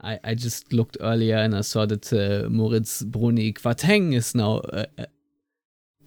I, 0.00 0.18
I 0.22 0.34
just 0.34 0.72
looked 0.72 0.96
earlier 1.00 1.36
and 1.38 1.56
I 1.56 1.62
saw 1.62 1.84
that 1.86 2.12
uh, 2.12 2.48
Moritz 2.48 3.02
Broni 3.02 3.52
Kwarteng 3.52 4.14
is 4.14 4.32
now 4.32 4.60
a, 4.72 4.86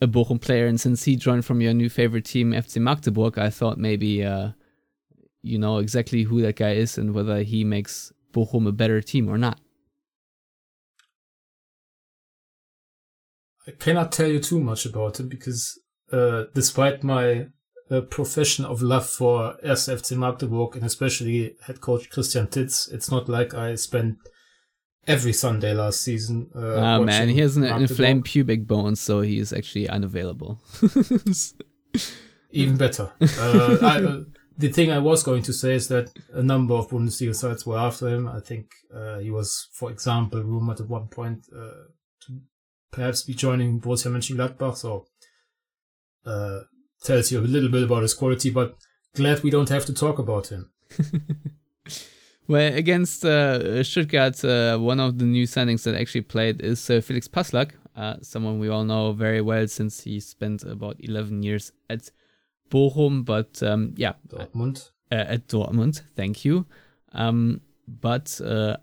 a 0.01 0.07
Bochum 0.07 0.39
player, 0.39 0.65
and 0.65 0.79
since 0.79 1.03
he 1.03 1.15
joined 1.15 1.45
from 1.45 1.61
your 1.61 1.73
new 1.73 1.89
favorite 1.89 2.25
team, 2.25 2.51
FC 2.51 2.81
Magdeburg, 2.81 3.37
I 3.37 3.49
thought 3.49 3.77
maybe 3.77 4.23
uh, 4.23 4.51
you 5.41 5.57
know 5.57 5.77
exactly 5.77 6.23
who 6.23 6.41
that 6.41 6.55
guy 6.55 6.71
is 6.71 6.97
and 6.97 7.13
whether 7.13 7.43
he 7.43 7.63
makes 7.63 8.11
Bochum 8.33 8.67
a 8.67 8.71
better 8.71 9.01
team 9.01 9.29
or 9.29 9.37
not. 9.37 9.59
I 13.67 13.71
cannot 13.71 14.11
tell 14.11 14.27
you 14.27 14.39
too 14.39 14.59
much 14.59 14.85
about 14.85 15.19
him 15.19 15.27
because 15.27 15.79
uh, 16.11 16.45
despite 16.53 17.03
my 17.03 17.47
uh, 17.89 18.01
profession 18.01 18.65
of 18.65 18.81
love 18.81 19.07
for 19.07 19.55
1. 19.61 19.71
FC 19.75 20.17
Magdeburg 20.17 20.75
and 20.75 20.85
especially 20.85 21.55
head 21.65 21.81
coach 21.81 22.09
Christian 22.09 22.47
Titz, 22.47 22.87
it's 22.87 23.11
not 23.11 23.29
like 23.29 23.53
I 23.53 23.75
spent 23.75 24.17
every 25.07 25.33
Sunday 25.33 25.73
last 25.73 26.01
season. 26.01 26.49
Uh, 26.55 26.59
oh 26.59 27.03
man, 27.03 27.29
he 27.29 27.39
has 27.39 27.55
an 27.57 27.63
Magdeburg. 27.63 27.89
inflamed 27.89 28.25
pubic 28.25 28.65
bone, 28.65 28.95
so 28.95 29.21
he 29.21 29.39
is 29.39 29.53
actually 29.53 29.89
unavailable. 29.89 30.59
Even 32.51 32.77
better. 32.77 33.11
Uh, 33.21 33.77
I, 33.81 34.03
uh, 34.03 34.19
the 34.57 34.69
thing 34.69 34.91
I 34.91 34.99
was 34.99 35.23
going 35.23 35.43
to 35.43 35.53
say 35.53 35.75
is 35.75 35.87
that 35.87 36.11
a 36.33 36.43
number 36.43 36.73
of 36.75 36.89
Bundesliga 36.89 37.35
sides 37.35 37.65
were 37.65 37.77
after 37.77 38.09
him. 38.09 38.27
I 38.27 38.39
think 38.39 38.71
uh, 38.93 39.19
he 39.19 39.31
was, 39.31 39.69
for 39.73 39.91
example, 39.91 40.43
rumored 40.43 40.81
at 40.81 40.89
one 40.89 41.07
point 41.07 41.47
uh, 41.55 41.87
to 42.25 42.41
perhaps 42.91 43.23
be 43.23 43.33
joining 43.33 43.79
Borussia 43.79 44.11
Mönchengladbach. 44.11 44.77
So 44.77 45.05
uh, 46.25 46.61
tells 47.03 47.31
you 47.31 47.39
a 47.39 47.41
little 47.41 47.69
bit 47.69 47.83
about 47.83 48.03
his 48.03 48.13
quality, 48.13 48.49
but 48.49 48.75
glad 49.15 49.41
we 49.43 49.49
don't 49.49 49.69
have 49.69 49.85
to 49.85 49.93
talk 49.93 50.19
about 50.19 50.47
him. 50.47 50.71
well, 52.47 52.73
against 52.73 53.25
uh, 53.25 53.83
Stuttgart, 53.83 54.43
uh, 54.43 54.77
one 54.77 54.99
of 54.99 55.17
the 55.17 55.25
new 55.25 55.45
signings 55.47 55.83
that 55.83 55.95
actually 55.95 56.21
played 56.21 56.61
is 56.61 56.89
uh, 56.89 57.01
Felix 57.01 57.27
Passlack, 57.27 57.71
uh, 57.95 58.15
someone 58.21 58.59
we 58.59 58.69
all 58.69 58.83
know 58.83 59.13
very 59.13 59.41
well 59.41 59.67
since 59.67 60.01
he 60.01 60.19
spent 60.19 60.63
about 60.63 60.97
11 60.99 61.43
years 61.43 61.71
at 61.89 62.11
Bochum, 62.71 63.23
but 63.23 63.61
um, 63.61 63.93
yeah, 63.97 64.13
Dortmund. 64.27 64.89
Uh, 65.11 65.15
at 65.15 65.47
Dortmund. 65.47 66.01
Thank 66.15 66.43
you. 66.43 66.65
Um, 67.11 67.61
but 67.87 68.39
uh, 68.43 68.77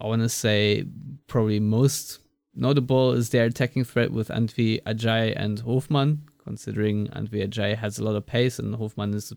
I 0.00 0.06
want 0.06 0.22
to 0.22 0.28
say 0.28 0.84
probably 1.26 1.58
most 1.58 2.20
notable 2.54 3.12
is 3.12 3.30
their 3.30 3.46
attacking 3.46 3.84
threat 3.84 4.12
with 4.12 4.28
Antwi-Adjei 4.28 5.34
and 5.36 5.58
Hofmann, 5.60 6.22
considering 6.44 7.08
Antwi-Adjei 7.08 7.76
has 7.76 7.98
a 7.98 8.04
lot 8.04 8.14
of 8.14 8.26
pace 8.26 8.58
and 8.58 8.74
Hofmann 8.74 9.14
is 9.14 9.32
a 9.32 9.36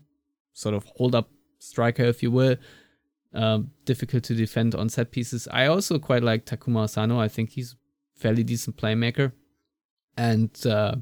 sort 0.52 0.74
of 0.74 0.84
hold 0.96 1.14
up 1.14 1.30
striker, 1.58 2.04
if 2.04 2.22
you 2.22 2.30
will. 2.30 2.56
Um, 3.32 3.72
difficult 3.84 4.22
to 4.24 4.34
defend 4.34 4.76
on 4.76 4.88
set 4.88 5.10
pieces. 5.10 5.48
I 5.50 5.66
also 5.66 5.98
quite 5.98 6.22
like 6.22 6.44
Takuma 6.44 6.84
Asano. 6.84 7.18
I 7.18 7.26
think 7.26 7.50
he's 7.50 7.74
fairly 8.14 8.44
decent 8.44 8.76
playmaker. 8.76 9.32
And 10.16 10.50
uh, 10.66 10.96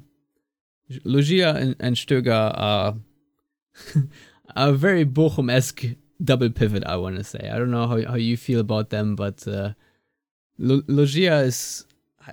Losilla 1.04 1.54
and, 1.54 1.76
and 1.80 1.96
Stöger 1.96 2.52
are 2.54 2.96
a 4.56 4.72
very 4.72 5.04
Bochum 5.04 5.50
esque 5.50 5.84
double 6.22 6.50
pivot, 6.50 6.84
I 6.84 6.96
want 6.96 7.16
to 7.16 7.24
say. 7.24 7.50
I 7.52 7.58
don't 7.58 7.70
know 7.70 7.86
how, 7.86 8.02
how 8.06 8.14
you 8.14 8.36
feel 8.36 8.60
about 8.60 8.90
them, 8.90 9.16
but 9.16 9.46
uh, 9.46 9.72
Losilla 10.58 11.40
is 11.40 11.84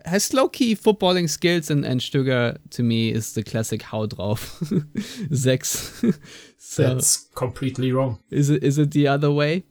has 0.06 0.34
low 0.34 0.48
key 0.48 0.76
footballing 0.76 1.30
skills, 1.30 1.70
and 1.70 1.86
and 1.86 2.00
Stöger 2.00 2.58
to 2.72 2.84
me 2.84 3.12
is 3.12 3.34
the 3.34 3.44
classic 3.44 3.82
Hau 3.84 4.06
drauf 4.06 4.62
sechs. 5.34 6.04
so 6.58 6.84
That's 6.84 7.28
completely 7.36 7.92
wrong. 7.92 8.20
Is 8.30 8.50
it 8.50 8.64
is 8.64 8.78
it 8.78 8.92
the 8.92 9.08
other 9.08 9.32
way? 9.32 9.64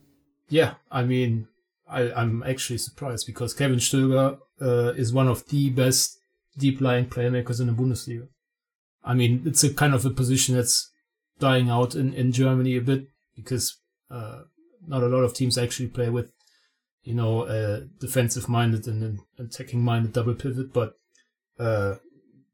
Yeah, 0.49 0.75
I 0.91 1.03
mean, 1.03 1.47
I, 1.87 2.11
I'm 2.11 2.43
actually 2.43 2.79
surprised 2.79 3.27
because 3.27 3.53
Kevin 3.53 3.77
Stöger 3.77 4.39
uh, 4.61 4.93
is 4.97 5.13
one 5.13 5.27
of 5.27 5.47
the 5.47 5.69
best 5.69 6.19
deep 6.57 6.81
lying 6.81 7.05
playmakers 7.05 7.61
in 7.61 7.67
the 7.67 7.73
Bundesliga. 7.73 8.27
I 9.09 9.15
mean, 9.15 9.41
it's 9.43 9.63
a 9.63 9.73
kind 9.73 9.95
of 9.95 10.05
a 10.05 10.11
position 10.11 10.53
that's 10.53 10.91
dying 11.39 11.67
out 11.67 11.95
in, 11.95 12.13
in 12.13 12.31
Germany 12.31 12.77
a 12.77 12.81
bit 12.81 13.07
because 13.35 13.75
uh, 14.11 14.41
not 14.87 15.01
a 15.01 15.07
lot 15.07 15.23
of 15.23 15.33
teams 15.33 15.57
actually 15.57 15.87
play 15.87 16.09
with, 16.09 16.31
you 17.01 17.15
know, 17.15 17.47
a 17.47 17.85
defensive 17.99 18.47
minded 18.47 18.85
and 18.85 19.01
an 19.01 19.19
attacking 19.39 19.81
minded 19.81 20.13
double 20.13 20.35
pivot, 20.35 20.71
but 20.71 20.93
uh, 21.57 21.95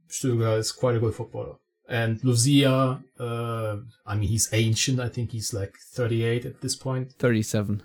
Stöger 0.09 0.57
is 0.57 0.71
quite 0.71 0.95
a 0.95 0.99
good 0.99 1.13
footballer. 1.13 1.55
And 1.89 2.23
Losilla, 2.23 3.03
uh, 3.19 3.77
I 4.05 4.15
mean, 4.15 4.29
he's 4.29 4.47
ancient. 4.53 5.01
I 5.01 5.09
think 5.09 5.31
he's 5.31 5.53
like 5.53 5.75
38 5.91 6.45
at 6.45 6.61
this 6.61 6.77
point. 6.77 7.11
37. 7.19 7.83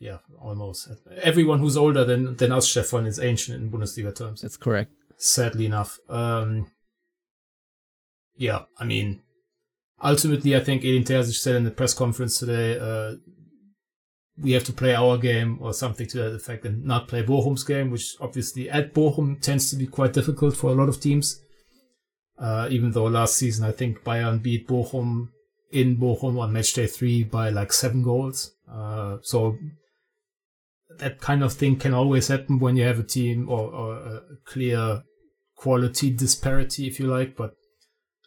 Yeah, 0.00 0.18
almost. 0.40 0.88
Everyone 1.22 1.60
who's 1.60 1.76
older 1.76 2.04
than, 2.04 2.34
than 2.34 2.50
us, 2.50 2.68
Stefan, 2.68 3.06
is 3.06 3.20
ancient 3.20 3.62
in 3.62 3.70
Bundesliga 3.70 4.12
terms. 4.12 4.40
That's 4.40 4.56
correct. 4.56 4.90
Sadly 5.16 5.66
enough. 5.66 6.00
Um, 6.08 6.72
yeah, 8.40 8.62
I 8.78 8.86
mean, 8.86 9.20
ultimately, 10.02 10.56
I 10.56 10.60
think 10.60 10.82
Edin 10.82 11.04
Terzic 11.04 11.34
said 11.34 11.56
in 11.56 11.64
the 11.64 11.70
press 11.70 11.92
conference 11.92 12.38
today, 12.38 12.78
uh, 12.78 13.16
we 14.40 14.52
have 14.52 14.64
to 14.64 14.72
play 14.72 14.94
our 14.94 15.18
game 15.18 15.58
or 15.60 15.74
something 15.74 16.06
to 16.06 16.16
that 16.16 16.34
effect 16.34 16.64
and 16.64 16.82
not 16.82 17.06
play 17.06 17.22
Bochum's 17.22 17.64
game, 17.64 17.90
which 17.90 18.16
obviously 18.18 18.70
at 18.70 18.94
Bochum 18.94 19.38
tends 19.42 19.68
to 19.68 19.76
be 19.76 19.86
quite 19.86 20.14
difficult 20.14 20.56
for 20.56 20.70
a 20.70 20.74
lot 20.74 20.88
of 20.88 20.98
teams. 21.00 21.42
Uh, 22.38 22.66
even 22.70 22.92
though 22.92 23.04
last 23.04 23.36
season 23.36 23.66
I 23.66 23.72
think 23.72 24.02
Bayern 24.02 24.42
beat 24.42 24.66
Bochum 24.66 25.28
in 25.70 25.98
Bochum 25.98 26.40
on 26.40 26.54
match 26.54 26.72
day 26.72 26.86
three 26.86 27.22
by 27.22 27.50
like 27.50 27.74
seven 27.74 28.02
goals. 28.02 28.52
Uh, 28.72 29.18
so 29.20 29.58
that 30.98 31.20
kind 31.20 31.42
of 31.42 31.52
thing 31.52 31.76
can 31.76 31.92
always 31.92 32.28
happen 32.28 32.58
when 32.58 32.78
you 32.78 32.84
have 32.84 32.98
a 32.98 33.02
team 33.02 33.50
or, 33.50 33.70
or 33.70 33.94
a 33.96 34.22
clear 34.46 35.02
quality 35.56 36.10
disparity, 36.10 36.86
if 36.86 36.98
you 36.98 37.06
like. 37.06 37.36
But 37.36 37.52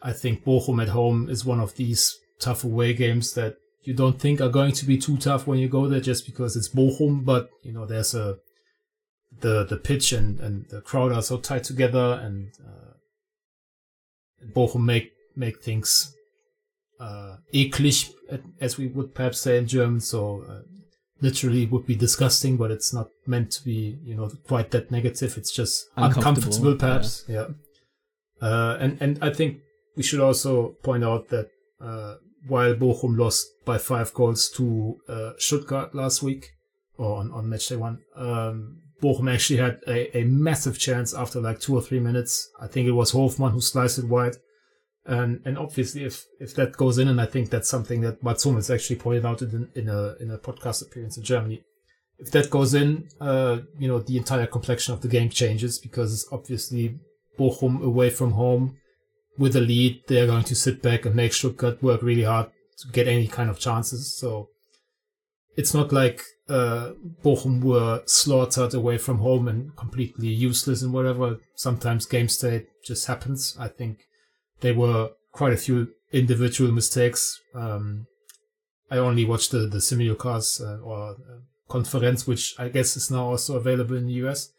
I 0.04 0.12
think 0.12 0.44
Bochum 0.44 0.82
at 0.82 0.90
home 0.90 1.30
is 1.30 1.46
one 1.46 1.62
of 1.62 1.76
these 1.76 2.20
tough 2.40 2.64
away 2.64 2.94
games 2.94 3.34
that 3.34 3.56
you 3.84 3.94
don't 3.94 4.20
think 4.20 4.42
are 4.42 4.50
going 4.50 4.74
to 4.74 4.86
be 4.86 4.98
too 4.98 5.18
tough 5.18 5.48
when 5.48 5.60
you 5.60 5.70
go 5.70 5.88
there 5.88 6.02
just 6.02 6.26
because 6.26 6.56
it's 6.56 6.70
Bochum, 6.70 7.24
but 7.24 7.50
you 7.64 7.72
know 7.72 7.86
there's 7.86 8.14
a 8.14 8.38
the 9.40 9.66
the 9.66 9.78
pitch 9.78 10.12
and, 10.12 10.40
and 10.40 10.66
the 10.70 10.82
crowd 10.82 11.12
are 11.12 11.22
so 11.22 11.38
tight 11.38 11.64
together 11.64 12.20
and 12.22 12.52
uh, 12.66 12.94
Bochum 14.54 14.84
make 14.84 15.12
make 15.36 15.62
things 15.62 16.14
uh, 17.00 17.38
eklig 17.54 18.12
as 18.62 18.78
we 18.78 18.88
would 18.88 19.16
perhaps 19.16 19.40
say 19.40 19.58
in 19.58 19.68
German. 19.68 20.00
So 20.00 20.46
uh, 20.50 20.62
literally 21.22 21.66
would 21.66 21.86
be 21.86 21.96
disgusting, 21.96 22.58
but 22.58 22.72
it's 22.72 22.94
not 22.94 23.08
meant 23.26 23.52
to 23.52 23.64
be 23.64 23.98
you 24.04 24.16
know 24.16 24.30
quite 24.48 24.72
that 24.72 24.92
negative. 24.92 25.38
It's 25.38 25.52
just 25.52 25.86
uncomfortable, 25.96 26.28
uncomfortable 26.28 26.76
perhaps. 26.76 27.26
Yeah. 27.28 27.48
yeah. 28.42 28.48
Uh, 28.48 28.78
and 28.80 29.02
and 29.02 29.20
I 29.22 29.32
think 29.32 29.60
we 29.96 30.04
should 30.04 30.20
also 30.20 30.70
point 30.84 31.04
out 31.04 31.30
that 31.30 31.50
uh, 31.82 32.16
while 32.48 32.74
Bochum 32.76 33.18
lost 33.18 33.48
by 33.66 33.78
five 33.78 34.14
goals 34.14 34.50
to 34.52 35.00
uh, 35.08 35.32
Stuttgart 35.38 35.96
last 35.96 36.22
week, 36.22 36.52
or 36.98 37.18
on, 37.18 37.32
on 37.32 37.50
match 37.50 37.68
day 37.68 37.76
one, 37.76 38.00
um, 38.16 38.82
Bochum 39.02 39.34
actually 39.34 39.58
had 39.58 39.80
a, 39.88 40.18
a 40.18 40.24
massive 40.24 40.80
chance 40.80 41.14
after 41.14 41.40
like 41.40 41.60
two 41.60 41.76
or 41.76 41.82
three 41.82 42.00
minutes. 42.00 42.50
I 42.60 42.68
think 42.68 42.88
it 42.88 42.92
was 42.92 43.12
Hofmann 43.12 43.52
who 43.52 43.62
sliced 43.62 44.00
it 44.00 44.06
wide. 44.06 44.38
And 45.06 45.42
and 45.44 45.58
obviously, 45.58 46.06
if 46.06 46.26
if 46.40 46.56
that 46.56 46.78
goes 46.78 46.98
in, 46.98 47.10
and 47.10 47.20
I 47.20 47.26
think 47.26 47.50
that's 47.50 47.68
something 47.68 48.02
that 48.02 48.24
Mats 48.24 48.46
Hummels 48.46 48.70
actually 48.70 48.96
pointed 48.96 49.26
out 49.26 49.42
in 49.42 49.70
in 49.76 49.90
a 49.90 50.16
in 50.22 50.32
a 50.32 50.38
podcast 50.38 50.82
appearance 50.82 51.18
in 51.18 51.24
Germany. 51.24 51.62
If 52.20 52.32
that 52.32 52.50
goes 52.50 52.74
in, 52.74 53.10
uh, 53.20 53.60
you 53.78 53.90
know, 53.90 54.00
the 54.00 54.18
entire 54.18 54.48
complexion 54.48 54.94
of 54.94 55.02
the 55.02 55.10
game 55.10 55.30
changes 55.30 55.78
because 55.78 56.26
obviously 56.32 57.00
Bochum 57.38 57.84
away 57.84 58.12
from 58.12 58.32
home 58.32 58.78
with 59.38 59.56
a 59.56 59.62
lead, 59.62 60.02
they're 60.08 60.28
going 60.28 60.44
to 60.46 60.56
sit 60.56 60.82
back 60.82 61.06
and 61.06 61.16
make 61.16 61.34
Stuttgart 61.34 61.82
work 61.82 62.02
really 62.02 62.24
hard 62.24 62.50
to 62.80 62.88
get 62.90 63.08
any 63.08 63.28
kind 63.28 63.50
of 63.50 63.60
chances. 63.60 64.16
So 64.16 64.50
it's 65.56 65.74
not 65.74 65.92
like 65.92 66.22
uh, 66.50 66.92
Bochum 67.24 67.64
were 67.64 68.04
slaughtered 68.06 68.74
away 68.74 68.98
from 68.98 69.20
home 69.20 69.48
and 69.48 69.76
completely 69.76 70.28
useless 70.28 70.82
and 70.82 70.94
whatever. 70.94 71.38
Sometimes 71.56 72.06
game 72.06 72.30
state 72.30 72.68
just 72.86 73.08
happens. 73.08 73.56
I 73.60 73.68
think 73.68 74.00
there 74.62 74.76
were 74.76 75.12
quite 75.32 75.54
a 75.54 75.58
few 75.58 75.90
individual 76.12 76.72
mistakes. 76.72 77.40
Um, 77.56 78.08
I 78.92 78.98
only 78.98 79.26
watched 79.26 79.52
the, 79.52 79.60
the 79.60 79.80
simulcast 79.80 80.62
uh, 80.62 80.82
or 80.82 81.12
uh, 81.12 81.40
conference, 81.68 82.28
which 82.28 82.56
I 82.60 82.70
guess 82.70 82.96
is 82.96 83.10
now 83.10 83.30
also 83.30 83.56
available 83.58 83.96
in 83.96 84.08
the 84.08 84.14
US. 84.26 84.52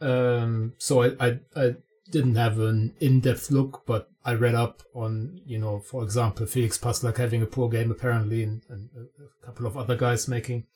Um, 0.00 0.74
so 0.78 1.02
I, 1.02 1.10
I, 1.18 1.38
I 1.56 1.74
didn't 2.10 2.36
have 2.36 2.58
an 2.58 2.94
in-depth 3.00 3.50
look, 3.50 3.82
but 3.86 4.08
I 4.24 4.34
read 4.34 4.54
up 4.54 4.82
on, 4.94 5.40
you 5.44 5.58
know, 5.58 5.80
for 5.80 6.02
example, 6.02 6.46
Felix 6.46 6.78
Passlack 6.78 7.16
having 7.16 7.42
a 7.42 7.46
poor 7.46 7.68
game 7.68 7.90
apparently, 7.90 8.42
and, 8.42 8.62
and 8.68 8.88
a 8.94 9.46
couple 9.46 9.66
of 9.66 9.76
other 9.76 9.96
guys 9.96 10.28
making 10.28 10.66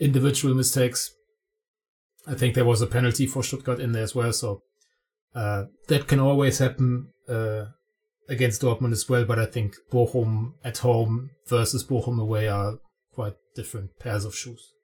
individual 0.00 0.54
mistakes. 0.54 1.12
I 2.26 2.34
think 2.34 2.54
there 2.54 2.64
was 2.64 2.82
a 2.82 2.86
penalty 2.86 3.26
for 3.26 3.42
Stuttgart 3.42 3.80
in 3.80 3.92
there 3.92 4.02
as 4.02 4.14
well, 4.14 4.32
so 4.32 4.62
uh, 5.34 5.64
that 5.88 6.06
can 6.06 6.20
always 6.20 6.58
happen 6.58 7.08
uh, 7.28 7.66
against 8.28 8.62
Dortmund 8.62 8.92
as 8.92 9.08
well. 9.08 9.24
But 9.24 9.38
I 9.38 9.46
think 9.46 9.76
Bochum 9.90 10.52
at 10.64 10.78
home 10.78 11.30
versus 11.46 11.84
Bochum 11.84 12.20
away 12.20 12.48
are 12.48 12.78
quite 13.12 13.34
different 13.54 13.98
pairs 13.98 14.24
of 14.24 14.34
shoes. 14.34 14.74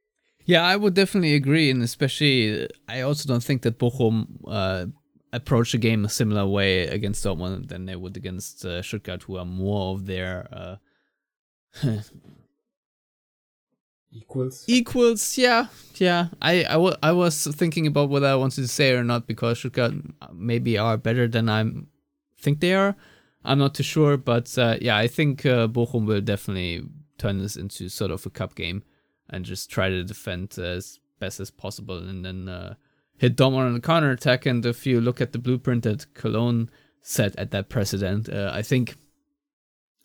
Yeah, 0.46 0.62
I 0.62 0.76
would 0.76 0.94
definitely 0.94 1.34
agree, 1.34 1.70
and 1.70 1.82
especially 1.82 2.68
I 2.88 3.00
also 3.00 3.26
don't 3.26 3.42
think 3.42 3.62
that 3.62 3.78
Bochum 3.78 4.26
uh, 4.46 4.86
approach 5.34 5.72
the 5.72 5.78
game 5.78 6.04
a 6.04 6.08
similar 6.08 6.46
way 6.46 6.86
against 6.86 7.24
Dortmund 7.24 7.68
than 7.68 7.86
they 7.86 7.96
would 7.96 8.16
against 8.16 8.64
uh, 8.64 8.82
Stuttgart, 8.82 9.24
who 9.24 9.36
are 9.36 9.44
more 9.44 9.94
of 9.94 10.06
their 10.06 10.48
uh, 10.52 10.76
equals. 14.12 14.64
Equals, 14.66 15.36
yeah, 15.36 15.66
yeah. 15.96 16.28
I, 16.40 16.64
I, 16.64 16.72
w- 16.74 16.96
I 17.02 17.12
was 17.12 17.46
thinking 17.46 17.86
about 17.86 18.10
whether 18.10 18.26
I 18.26 18.36
wanted 18.36 18.62
to 18.62 18.68
say 18.68 18.92
or 18.92 19.04
not 19.04 19.26
because 19.26 19.58
Stuttgart 19.58 19.94
maybe 20.32 20.78
are 20.78 20.96
better 20.96 21.26
than 21.26 21.48
I 21.48 21.64
think 22.38 22.60
they 22.60 22.74
are. 22.74 22.96
I'm 23.44 23.58
not 23.58 23.74
too 23.74 23.82
sure, 23.82 24.16
but 24.16 24.56
uh, 24.56 24.78
yeah, 24.80 24.96
I 24.96 25.06
think 25.06 25.44
uh, 25.44 25.68
Bochum 25.68 26.06
will 26.06 26.20
definitely 26.20 26.82
turn 27.18 27.38
this 27.40 27.56
into 27.56 27.88
sort 27.88 28.10
of 28.10 28.24
a 28.24 28.30
cup 28.30 28.54
game 28.54 28.82
and 29.28 29.44
just 29.44 29.70
try 29.70 29.88
to 29.88 30.02
defend 30.04 30.58
as 30.58 30.98
best 31.18 31.40
as 31.40 31.50
possible 31.50 31.98
and 31.98 32.24
then 32.24 32.48
uh, 32.48 32.74
hit 33.16 33.36
Dortmund 33.36 33.66
on 33.66 33.74
the 33.74 33.80
counter 33.80 34.10
attack. 34.10 34.46
And 34.46 34.64
if 34.64 34.86
you 34.86 35.00
look 35.00 35.20
at 35.20 35.32
the 35.32 35.38
blueprint 35.38 35.84
that 35.84 36.12
Cologne 36.14 36.70
set 37.02 37.36
at 37.36 37.50
that 37.52 37.68
precedent, 37.68 38.28
uh, 38.28 38.50
I 38.52 38.62
think 38.62 38.96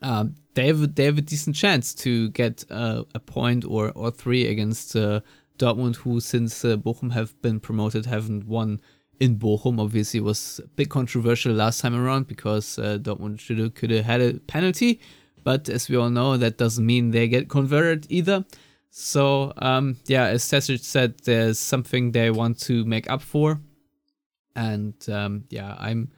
um, 0.02 0.36
they 0.54 0.68
have 0.68 0.96
they 0.96 1.06
have 1.06 1.18
a 1.18 1.22
decent 1.22 1.56
chance 1.56 1.94
to 1.96 2.30
get 2.30 2.64
uh, 2.70 3.04
a 3.14 3.20
point 3.20 3.66
or 3.66 3.92
or 3.92 4.12
three 4.12 4.48
against 4.48 4.96
uh, 4.96 5.22
Dortmund, 5.58 5.98
who 5.98 6.20
since 6.20 6.64
uh, 6.64 6.78
Bochum 6.78 7.12
have 7.12 7.40
been 7.42 7.60
promoted 7.60 8.06
haven't 8.06 8.48
won 8.48 8.80
in 9.20 9.38
Bochum. 9.38 9.80
Obviously, 9.80 10.20
was 10.20 10.62
a 10.64 10.68
bit 10.68 10.90
controversial 10.90 11.54
last 11.54 11.82
time 11.82 11.96
around 11.96 12.28
because 12.28 12.80
uh, 12.80 12.98
Dortmund 13.02 13.40
should 13.40 13.60
have 13.60 13.74
could 13.74 13.92
have 13.92 14.06
had 14.06 14.22
a 14.22 14.34
penalty, 14.48 15.02
but 15.44 15.68
as 15.70 15.90
we 15.90 15.98
all 15.98 16.10
know, 16.10 16.38
that 16.38 16.58
doesn't 16.58 16.86
mean 16.86 17.12
they 17.12 17.28
get 17.28 17.50
converted 17.50 18.06
either. 18.10 18.46
So 18.90 19.54
um, 19.58 19.98
yeah, 20.08 20.26
as 20.26 20.44
Terzic 20.44 20.82
said, 20.82 21.20
there's 21.24 21.60
something 21.60 22.12
they 22.12 22.32
want 22.32 22.60
to 22.62 22.86
make 22.86 23.10
up 23.10 23.22
for, 23.22 23.60
and 24.56 24.94
um, 25.10 25.46
yeah, 25.50 25.76
I'm 25.80 26.12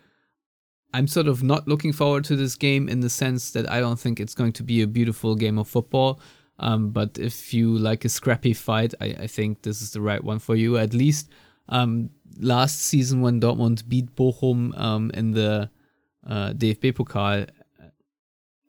I'm 0.94 1.08
sort 1.08 1.28
of 1.28 1.44
not 1.44 1.68
looking 1.68 1.94
forward 1.94 2.24
to 2.26 2.36
this 2.36 2.56
game 2.56 2.90
in 2.90 3.00
the 3.00 3.10
sense 3.10 3.52
that 3.52 3.70
I 3.70 3.80
don't 3.80 4.00
think 4.00 4.20
it's 4.20 4.34
going 4.34 4.54
to 4.54 4.64
be 4.64 4.82
a 4.82 4.88
beautiful 4.88 5.36
game 5.36 5.58
of 5.58 5.68
football. 5.68 6.20
Um, 6.60 6.92
but 6.92 7.18
if 7.18 7.54
you 7.54 7.78
like 7.78 8.06
a 8.06 8.10
scrappy 8.10 8.54
fight, 8.54 8.94
I, 9.02 9.06
I, 9.22 9.28
think 9.28 9.64
this 9.64 9.82
is 9.82 9.92
the 9.92 10.02
right 10.02 10.24
one 10.24 10.38
for 10.38 10.56
you. 10.56 10.78
At 10.78 10.94
least 10.94 11.30
um, 11.70 12.12
last 12.40 12.80
season 12.80 13.22
when 13.22 13.42
Dortmund 13.42 13.88
beat 13.88 14.16
Bochum 14.16 14.80
um, 14.80 15.10
in 15.16 15.32
the 15.32 15.72
uh, 16.28 16.52
DFB 16.52 16.94
Pokal 16.94 17.50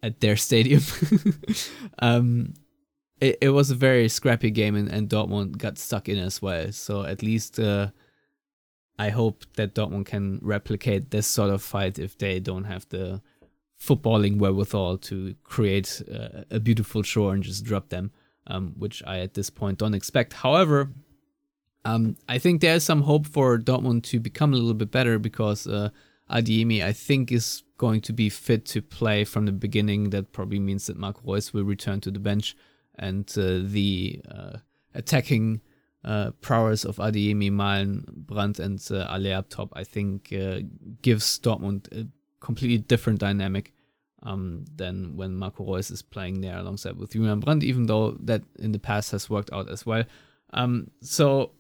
at 0.03 0.21
their 0.21 0.37
stadium, 0.37 0.83
um, 1.99 2.55
it, 3.23 3.39
it 3.41 3.51
was 3.51 3.71
a 3.71 3.75
very 3.89 4.09
scrappy 4.09 4.51
game 4.51 4.75
and, 4.81 4.89
and 4.95 5.09
Dortmund 5.09 5.57
got 5.65 5.79
stuck 5.79 6.09
in 6.09 6.19
as 6.19 6.43
well. 6.43 6.73
So 6.73 7.05
at 7.05 7.23
least 7.23 7.59
uh, 7.59 7.87
I 8.99 9.11
hope 9.11 9.45
that 9.57 9.75
Dortmund 9.75 10.07
can 10.07 10.41
replicate 10.43 11.11
this 11.11 11.27
sort 11.27 11.51
of 11.51 11.63
fight 11.63 11.99
if 11.99 12.19
they 12.19 12.41
don't 12.41 12.65
have 12.65 12.85
the 12.89 13.21
footballing 13.79 14.39
wherewithal 14.39 14.99
to 14.99 15.35
create 15.45 16.03
uh, 16.13 16.43
a 16.51 16.61
beautiful 16.61 17.03
show 17.03 17.31
and 17.31 17.43
just 17.43 17.65
drop 17.65 17.89
them, 17.89 18.11
um, 18.47 18.75
which 18.79 19.03
I 19.07 19.21
at 19.21 19.35
this 19.35 19.51
point 19.51 19.79
don't 19.79 19.95
expect. 19.95 20.33
However, 20.35 20.91
Um, 21.85 22.15
I 22.35 22.39
think 22.39 22.61
there's 22.61 22.85
some 22.85 23.03
hope 23.03 23.27
for 23.27 23.59
Dortmund 23.59 24.03
to 24.11 24.21
become 24.21 24.55
a 24.55 24.57
little 24.57 24.79
bit 24.79 24.93
better 24.93 25.19
because 25.19 25.67
uh, 25.67 25.89
Adeyemi, 26.29 26.81
I 26.91 26.93
think, 26.95 27.33
is 27.33 27.65
going 27.77 28.03
to 28.03 28.13
be 28.13 28.31
fit 28.31 28.65
to 28.73 28.81
play 28.81 29.25
from 29.25 29.47
the 29.47 29.53
beginning. 29.53 30.11
That 30.11 30.31
probably 30.33 30.61
means 30.61 30.87
that 30.87 30.97
Marco 30.97 31.23
Reus 31.25 31.53
will 31.53 31.67
return 31.67 32.01
to 32.01 32.11
the 32.13 32.21
bench, 32.21 32.55
and 32.99 33.29
uh, 33.37 33.61
the 33.63 34.21
uh, 34.31 34.59
attacking 34.95 35.61
uh, 36.05 36.31
prowess 36.41 36.85
of 36.85 36.97
Adeyemi, 36.97 37.51
Malen, 37.51 38.05
Brandt, 38.07 38.59
and 38.59 38.81
uh, 38.91 39.43
top, 39.49 39.73
I 39.75 39.85
think, 39.85 40.29
gives 41.03 41.39
Dortmund 41.39 41.93
a 41.93 42.09
completely 42.41 42.79
different 42.79 43.21
dynamic 43.21 43.73
um, 44.23 44.65
than 44.75 45.17
when 45.17 45.37
Marco 45.37 45.65
Reus 45.65 45.91
is 45.91 46.03
playing 46.03 46.41
there 46.41 46.59
alongside 46.59 46.97
with 46.97 47.13
Julian 47.13 47.41
Brandt, 47.41 47.63
even 47.65 47.87
though 47.87 48.13
that 48.21 48.43
in 48.59 48.73
the 48.73 48.79
past 48.79 49.11
has 49.13 49.29
worked 49.29 49.53
out 49.53 49.69
as 49.71 49.85
well. 49.87 50.05
Um, 50.53 50.91
so 51.01 51.53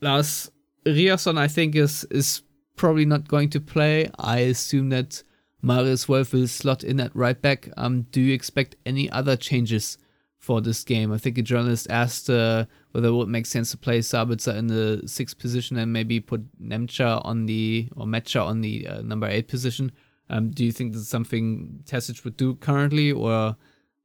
Lars 0.00 0.50
Ryerson, 0.86 1.38
I 1.38 1.48
think, 1.48 1.76
is 1.76 2.04
is 2.04 2.42
probably 2.76 3.04
not 3.04 3.28
going 3.28 3.50
to 3.50 3.60
play. 3.60 4.10
I 4.18 4.38
assume 4.38 4.88
that 4.90 5.22
Marius 5.60 6.08
Wolf 6.08 6.32
will 6.32 6.48
slot 6.48 6.82
in 6.82 6.98
at 7.00 7.14
right 7.14 7.40
back. 7.40 7.68
Um, 7.76 8.02
do 8.10 8.20
you 8.20 8.34
expect 8.34 8.76
any 8.84 9.08
other 9.10 9.36
changes 9.36 9.98
for 10.42 10.60
this 10.60 10.82
game? 10.82 11.12
I 11.12 11.18
think 11.18 11.38
a 11.38 11.42
journalist 11.42 11.86
asked 11.88 12.28
uh, 12.28 12.66
whether 12.90 13.08
it 13.08 13.12
would 13.12 13.28
make 13.28 13.46
sense 13.46 13.70
to 13.70 13.78
play 13.78 14.00
Sabitzer 14.00 14.54
in 14.54 14.66
the 14.66 15.02
sixth 15.06 15.38
position 15.38 15.78
and 15.78 15.92
maybe 15.92 16.20
put 16.20 16.42
Nmecha 16.60 17.24
on 17.24 17.46
the 17.46 17.88
or 17.96 18.04
Nmecha 18.04 18.44
on 18.44 18.60
the 18.60 18.86
uh, 18.86 19.02
number 19.02 19.28
eight 19.28 19.48
position. 19.48 19.92
Um, 20.28 20.50
do 20.50 20.64
you 20.64 20.72
think 20.72 20.92
this 20.92 21.02
is 21.02 21.08
something 21.08 21.82
Terzic 21.84 22.24
would 22.24 22.36
do 22.36 22.56
currently, 22.56 23.12
or 23.12 23.56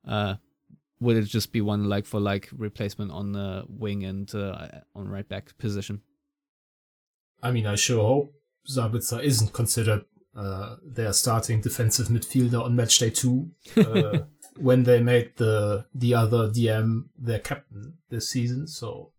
uh, 0.07 0.35
would 0.99 1.17
it 1.17 1.23
just 1.23 1.51
be 1.51 1.61
one 1.61 1.89
like 1.89 2.05
for 2.05 2.19
like 2.19 2.49
replacement 2.55 3.11
on 3.11 3.31
the 3.31 3.65
wing 3.67 4.03
and 4.05 4.33
uh, 4.35 4.67
on 4.95 5.07
right 5.07 5.27
back 5.27 5.57
position? 5.57 6.01
I 7.41 7.51
mean, 7.51 7.65
I 7.65 7.75
sure 7.75 8.03
hope 8.03 8.33
Sabitzer 8.69 9.23
isn't 9.23 9.53
considered 9.53 10.05
uh, 10.35 10.75
their 10.83 11.13
starting 11.13 11.61
defensive 11.61 12.07
midfielder 12.07 12.63
on 12.63 12.75
match 12.75 12.99
day 12.99 13.09
two 13.09 13.49
uh, 13.77 14.19
when 14.59 14.83
they 14.83 15.01
made 15.01 15.37
the 15.37 15.85
the 15.93 16.13
other 16.13 16.49
DM 16.49 17.05
their 17.17 17.39
captain 17.39 17.97
this 18.09 18.29
season. 18.29 18.67
So 18.67 19.11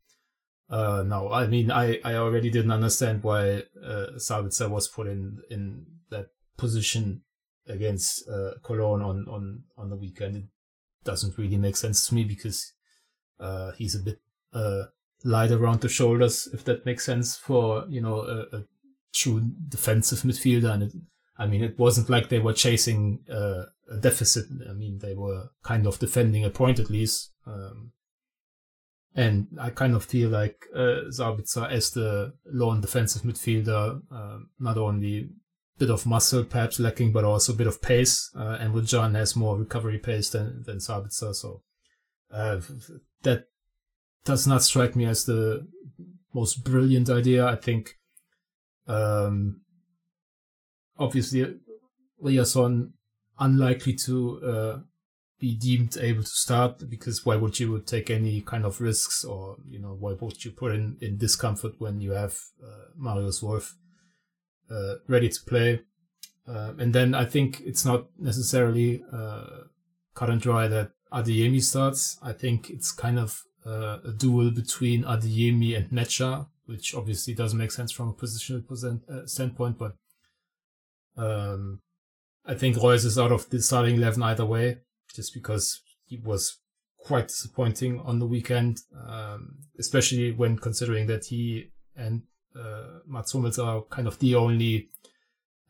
uh, 0.70 1.02
no, 1.06 1.32
I 1.32 1.46
mean, 1.46 1.70
I, 1.70 1.98
I 2.04 2.14
already 2.14 2.50
didn't 2.50 2.72
understand 2.72 3.22
why 3.22 3.62
uh, 3.82 4.06
Sabitzer 4.16 4.68
was 4.68 4.86
put 4.88 5.06
in 5.06 5.38
in 5.50 5.86
that 6.10 6.26
position 6.58 7.22
against 7.66 8.28
uh, 8.28 8.52
Cologne 8.62 9.02
on 9.02 9.26
on 9.28 9.62
on 9.78 9.88
the 9.88 9.96
weekend. 9.96 10.36
It 10.36 10.44
doesn't 11.04 11.38
really 11.38 11.56
make 11.56 11.76
sense 11.76 12.06
to 12.08 12.14
me 12.14 12.24
because 12.24 12.72
uh, 13.40 13.72
he's 13.72 13.94
a 13.94 14.00
bit 14.00 14.20
uh, 14.52 14.84
light 15.24 15.52
around 15.52 15.80
the 15.80 15.88
shoulders, 15.88 16.48
if 16.52 16.64
that 16.64 16.84
makes 16.84 17.04
sense 17.04 17.36
for 17.36 17.86
you 17.88 18.02
know 18.02 18.20
a, 18.20 18.56
a 18.56 18.64
true 19.14 19.40
defensive 19.68 20.20
midfielder. 20.20 20.70
And 20.70 20.82
it, 20.82 20.92
I 21.38 21.46
mean, 21.46 21.64
it 21.64 21.78
wasn't 21.78 22.10
like 22.10 22.28
they 22.28 22.40
were 22.40 22.52
chasing 22.52 23.20
uh, 23.32 23.66
a 23.90 23.96
deficit. 23.96 24.46
I 24.68 24.72
mean, 24.72 24.98
they 24.98 25.14
were 25.14 25.50
kind 25.62 25.86
of 25.86 25.98
defending 25.98 26.44
a 26.44 26.50
point 26.50 26.78
at 26.78 26.90
least. 26.90 27.32
Um, 27.46 27.92
and 29.14 29.48
I 29.60 29.70
kind 29.70 29.94
of 29.94 30.04
feel 30.04 30.30
like 30.30 30.66
uh, 30.76 31.08
as 31.70 31.90
the 31.90 32.34
lone 32.46 32.80
defensive 32.80 33.22
midfielder, 33.22 34.00
uh, 34.12 34.38
not 34.60 34.78
only 34.78 35.30
bit 35.78 35.90
of 35.90 36.06
muscle 36.06 36.44
perhaps 36.44 36.80
lacking, 36.80 37.12
but 37.12 37.24
also 37.24 37.52
a 37.52 37.56
bit 37.56 37.66
of 37.66 37.80
pace. 37.80 38.30
Uh, 38.36 38.58
and 38.60 38.74
Can 38.88 39.14
has 39.14 39.36
more 39.36 39.56
recovery 39.56 39.98
pace 39.98 40.30
than 40.30 40.62
than 40.64 40.78
Sabitzer, 40.78 41.34
so 41.34 41.62
uh, 42.32 42.60
that 43.22 43.46
does 44.24 44.46
not 44.46 44.62
strike 44.62 44.94
me 44.94 45.06
as 45.06 45.24
the 45.24 45.66
most 46.34 46.64
brilliant 46.64 47.08
idea. 47.08 47.46
I 47.46 47.56
think, 47.56 47.94
um, 48.86 49.62
obviously, 50.98 51.56
Ryerson 52.20 52.92
unlikely 53.38 53.94
to 53.94 54.40
uh, 54.42 54.78
be 55.38 55.54
deemed 55.54 55.96
able 56.00 56.22
to 56.22 56.28
start 56.28 56.88
because 56.90 57.24
why 57.24 57.36
would 57.36 57.60
you 57.60 57.80
take 57.80 58.10
any 58.10 58.40
kind 58.40 58.64
of 58.64 58.80
risks 58.80 59.24
or 59.24 59.56
you 59.68 59.78
know 59.78 59.96
why 59.98 60.12
would 60.20 60.44
you 60.44 60.50
put 60.50 60.74
in 60.74 60.96
in 61.00 61.16
discomfort 61.16 61.74
when 61.78 62.00
you 62.00 62.12
have 62.12 62.36
uh, 62.62 62.86
Marius 62.96 63.42
Wolf 63.42 63.76
uh, 64.70 64.96
ready 65.06 65.28
to 65.28 65.40
play. 65.46 65.80
Uh, 66.46 66.72
and 66.78 66.94
then 66.94 67.14
I 67.14 67.24
think 67.24 67.60
it's 67.64 67.84
not 67.84 68.06
necessarily 68.18 69.02
uh, 69.12 69.64
cut 70.14 70.30
and 70.30 70.40
dry 70.40 70.68
that 70.68 70.90
Adeyemi 71.12 71.62
starts. 71.62 72.18
I 72.22 72.32
think 72.32 72.70
it's 72.70 72.92
kind 72.92 73.18
of 73.18 73.42
uh, 73.66 73.98
a 74.04 74.12
duel 74.12 74.50
between 74.50 75.04
Adeyemi 75.04 75.76
and 75.76 75.90
Nmecha, 75.90 76.46
which 76.66 76.94
obviously 76.94 77.34
doesn't 77.34 77.58
make 77.58 77.70
sense 77.70 77.92
from 77.92 78.08
a 78.08 78.12
positional 78.12 78.66
present, 78.66 79.02
uh, 79.08 79.26
standpoint, 79.26 79.78
but 79.78 79.94
um, 81.16 81.80
I 82.48 82.54
think 82.54 82.76
Reus 82.76 83.04
is 83.04 83.18
out 83.18 83.30
of 83.30 83.48
the 83.50 83.60
starting 83.60 83.96
11 83.96 84.22
either 84.22 84.46
way, 84.46 84.78
just 85.14 85.34
because 85.34 85.82
he 86.06 86.16
was 86.16 86.58
quite 86.98 87.28
disappointing 87.28 88.00
on 88.00 88.18
the 88.18 88.26
weekend, 88.26 88.80
um, 89.06 89.56
especially 89.78 90.32
when 90.32 90.58
considering 90.58 91.06
that 91.08 91.26
he 91.26 91.70
and 91.94 92.22
uh, 92.58 93.00
Mats 93.06 93.32
Hummels 93.32 93.58
are 93.58 93.82
kind 93.82 94.08
of 94.08 94.18
the 94.18 94.34
only 94.34 94.88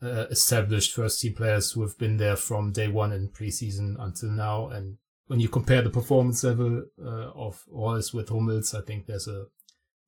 uh, 0.00 0.26
established 0.30 0.94
first 0.94 1.20
team 1.20 1.34
players 1.34 1.72
who 1.72 1.82
have 1.82 1.98
been 1.98 2.16
there 2.16 2.36
from 2.36 2.72
day 2.72 2.86
one 2.86 3.12
in 3.12 3.28
preseason 3.28 3.96
until 3.98 4.30
now. 4.30 4.68
And 4.68 4.98
when 5.26 5.40
you 5.40 5.48
compare 5.48 5.82
the 5.82 5.90
performance 5.90 6.44
level 6.44 6.84
uh, 7.04 7.30
of 7.34 7.64
Reus 7.68 8.14
with 8.14 8.28
Hummels, 8.28 8.72
I 8.72 8.82
think 8.82 9.06
there's 9.06 9.26
a 9.26 9.46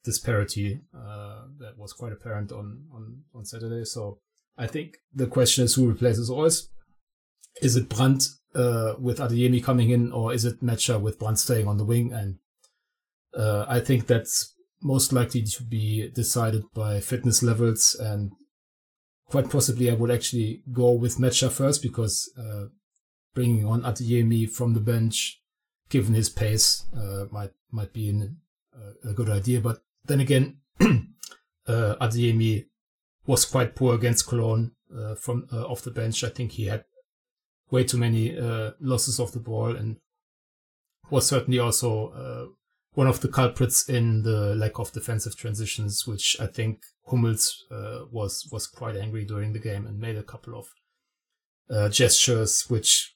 disparity 0.05 0.81
uh, 0.95 1.43
that 1.59 1.77
was 1.77 1.93
quite 1.93 2.13
apparent 2.13 2.53
on, 2.53 2.85
on, 2.95 3.23
on 3.35 3.45
Saturday. 3.45 3.85
So 3.85 4.21
I 4.61 4.66
think 4.66 4.99
the 5.14 5.27
question 5.27 5.64
is 5.64 5.75
who 5.75 5.88
replaces 5.88 6.31
Reus. 6.31 6.68
Is 7.62 7.77
it 7.77 7.88
Brandt 7.88 8.29
uh, 8.55 8.94
with 8.99 9.18
Adeyemi 9.18 9.64
coming 9.64 9.88
in, 9.88 10.12
or 10.12 10.35
is 10.35 10.44
it 10.44 10.62
Nmecha 10.62 11.01
with 11.01 11.18
Brandt 11.18 11.38
staying 11.38 11.66
on 11.66 11.79
the 11.79 11.85
wing? 11.85 12.12
And 12.12 12.37
uh, 13.35 13.64
I 13.66 13.81
think 13.81 14.07
that's 14.07 14.55
most 14.83 15.14
likely 15.14 15.42
to 15.44 15.62
be 15.62 16.11
decided 16.11 16.64
by 16.75 17.01
fitness 17.01 17.42
levels 17.42 17.96
and 17.99 18.33
quite 19.31 19.49
possibly 19.49 19.90
I 19.90 19.94
would 19.94 20.11
actually 20.11 20.62
go 20.73 20.92
with 20.92 21.16
Nmecha 21.16 21.51
first 21.51 21.81
because 21.83 22.31
uh, 22.38 22.66
bringing 23.35 23.64
on 23.64 23.83
Adeyemi 23.83 24.51
from 24.51 24.75
the 24.75 24.81
bench, 24.81 25.40
given 25.88 26.14
his 26.14 26.29
pace, 26.29 26.85
uh, 26.94 27.27
might 27.31 27.53
might 27.70 27.92
be 27.92 28.11
an, 28.11 28.38
uh, 28.77 29.11
a 29.11 29.14
good 29.14 29.31
idea. 29.31 29.61
But 29.61 29.79
then 30.05 30.20
again, 30.20 30.59
uh, 30.81 31.94
Adeyemi 32.01 32.66
was 33.27 33.45
quite 33.45 33.75
poor 33.75 33.95
against 33.95 34.27
Cologne 34.27 34.73
uh, 34.97 35.15
from 35.15 35.47
uh, 35.53 35.65
off 35.65 35.83
the 35.83 35.91
bench. 35.91 36.25
I 36.25 36.31
think 36.31 36.53
he 36.53 36.67
had 36.67 36.85
way 37.71 37.85
too 37.85 37.99
many 37.99 38.39
uh, 38.39 38.73
losses 38.81 39.21
of 39.21 39.33
the 39.33 39.39
ball 39.39 39.77
and 39.77 39.97
was 41.11 41.27
certainly 41.27 41.59
also 41.59 42.55
one 42.95 43.07
of 43.07 43.21
the 43.21 43.29
culprits 43.29 43.89
in 43.89 44.23
the 44.23 44.55
lack 44.55 44.79
of 44.79 44.93
defensive 44.93 45.37
transitions, 45.37 46.07
which 46.07 46.37
I 46.41 46.47
think 46.47 46.83
Hummels 47.07 47.65
uh, 47.71 48.01
was 48.11 48.49
was 48.51 48.67
quite 48.67 48.97
angry 48.97 49.25
during 49.25 49.53
the 49.53 49.59
game 49.59 49.87
and 49.87 49.99
made 49.99 50.17
a 50.17 50.23
couple 50.23 50.59
of 50.59 50.67
uh, 51.71 51.89
gestures 51.89 52.69
which 52.69 53.15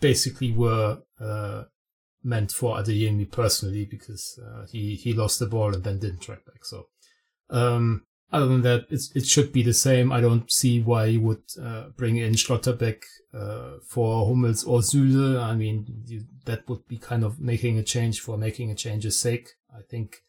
basically 0.00 0.52
were 0.52 0.98
uh, 1.20 1.64
meant 2.22 2.52
for 2.52 2.76
Adeyemi 2.76 3.30
personally 3.30 3.84
because 3.84 4.38
uh, 4.44 4.66
he 4.70 4.94
he 4.94 5.12
lost 5.12 5.38
the 5.38 5.46
ball 5.46 5.74
and 5.74 5.84
then 5.84 5.98
didn't 5.98 6.20
track 6.20 6.44
back. 6.44 6.64
So 6.64 6.88
um, 7.50 8.06
other 8.32 8.46
than 8.46 8.62
that, 8.62 8.86
it 8.90 9.26
should 9.26 9.52
be 9.52 9.62
the 9.62 9.72
same. 9.72 10.10
I 10.10 10.20
don't 10.20 10.50
see 10.50 10.80
why 10.80 11.06
you 11.06 11.20
would 11.20 11.42
uh, 11.62 11.90
bring 11.96 12.16
in 12.16 12.32
Schlotterbeck 12.32 13.02
uh, 13.32 13.78
for 13.88 14.26
Hummels 14.26 14.64
or 14.64 14.80
Süle. 14.80 15.40
I 15.40 15.54
mean, 15.54 15.86
you, 16.06 16.24
that 16.44 16.68
would 16.68 16.86
be 16.88 16.98
kind 16.98 17.24
of 17.24 17.40
making 17.40 17.78
a 17.78 17.82
change 17.82 18.20
for 18.20 18.36
making 18.36 18.70
a 18.70 18.74
change's 18.74 19.18
sake. 19.20 19.50
I 19.72 19.82
think 19.88 20.22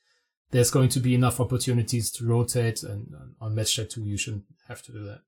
there's 0.52 0.72
going 0.72 0.90
to 0.90 1.00
be 1.00 1.16
enough 1.16 1.40
opportunities 1.40 2.12
to 2.12 2.26
rotate, 2.26 2.84
and 2.84 3.08
on 3.42 3.56
match 3.56 3.80
two, 3.90 4.06
you 4.06 4.18
shouldn't 4.18 4.46
have 4.68 4.82
to 4.84 4.92
do 4.92 5.04
that. 5.04 5.22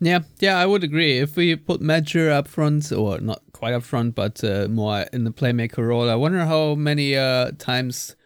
Yeah, 0.00 0.20
yeah, 0.40 0.58
I 0.58 0.66
would 0.66 0.84
agree. 0.84 1.18
If 1.18 1.36
we 1.36 1.54
put 1.56 1.80
Nmecha 1.80 2.30
up 2.30 2.48
front, 2.48 2.90
or 2.92 3.20
not 3.20 3.42
quite 3.52 3.72
up 3.72 3.84
front, 3.84 4.14
but 4.14 4.42
uh, 4.42 4.66
more 4.68 5.06
in 5.12 5.24
the 5.24 5.30
playmaker 5.30 5.86
role, 5.86 6.10
I 6.10 6.16
wonder 6.16 6.44
how 6.44 6.74
many 6.74 7.16
uh, 7.16 7.52
times 7.58 8.16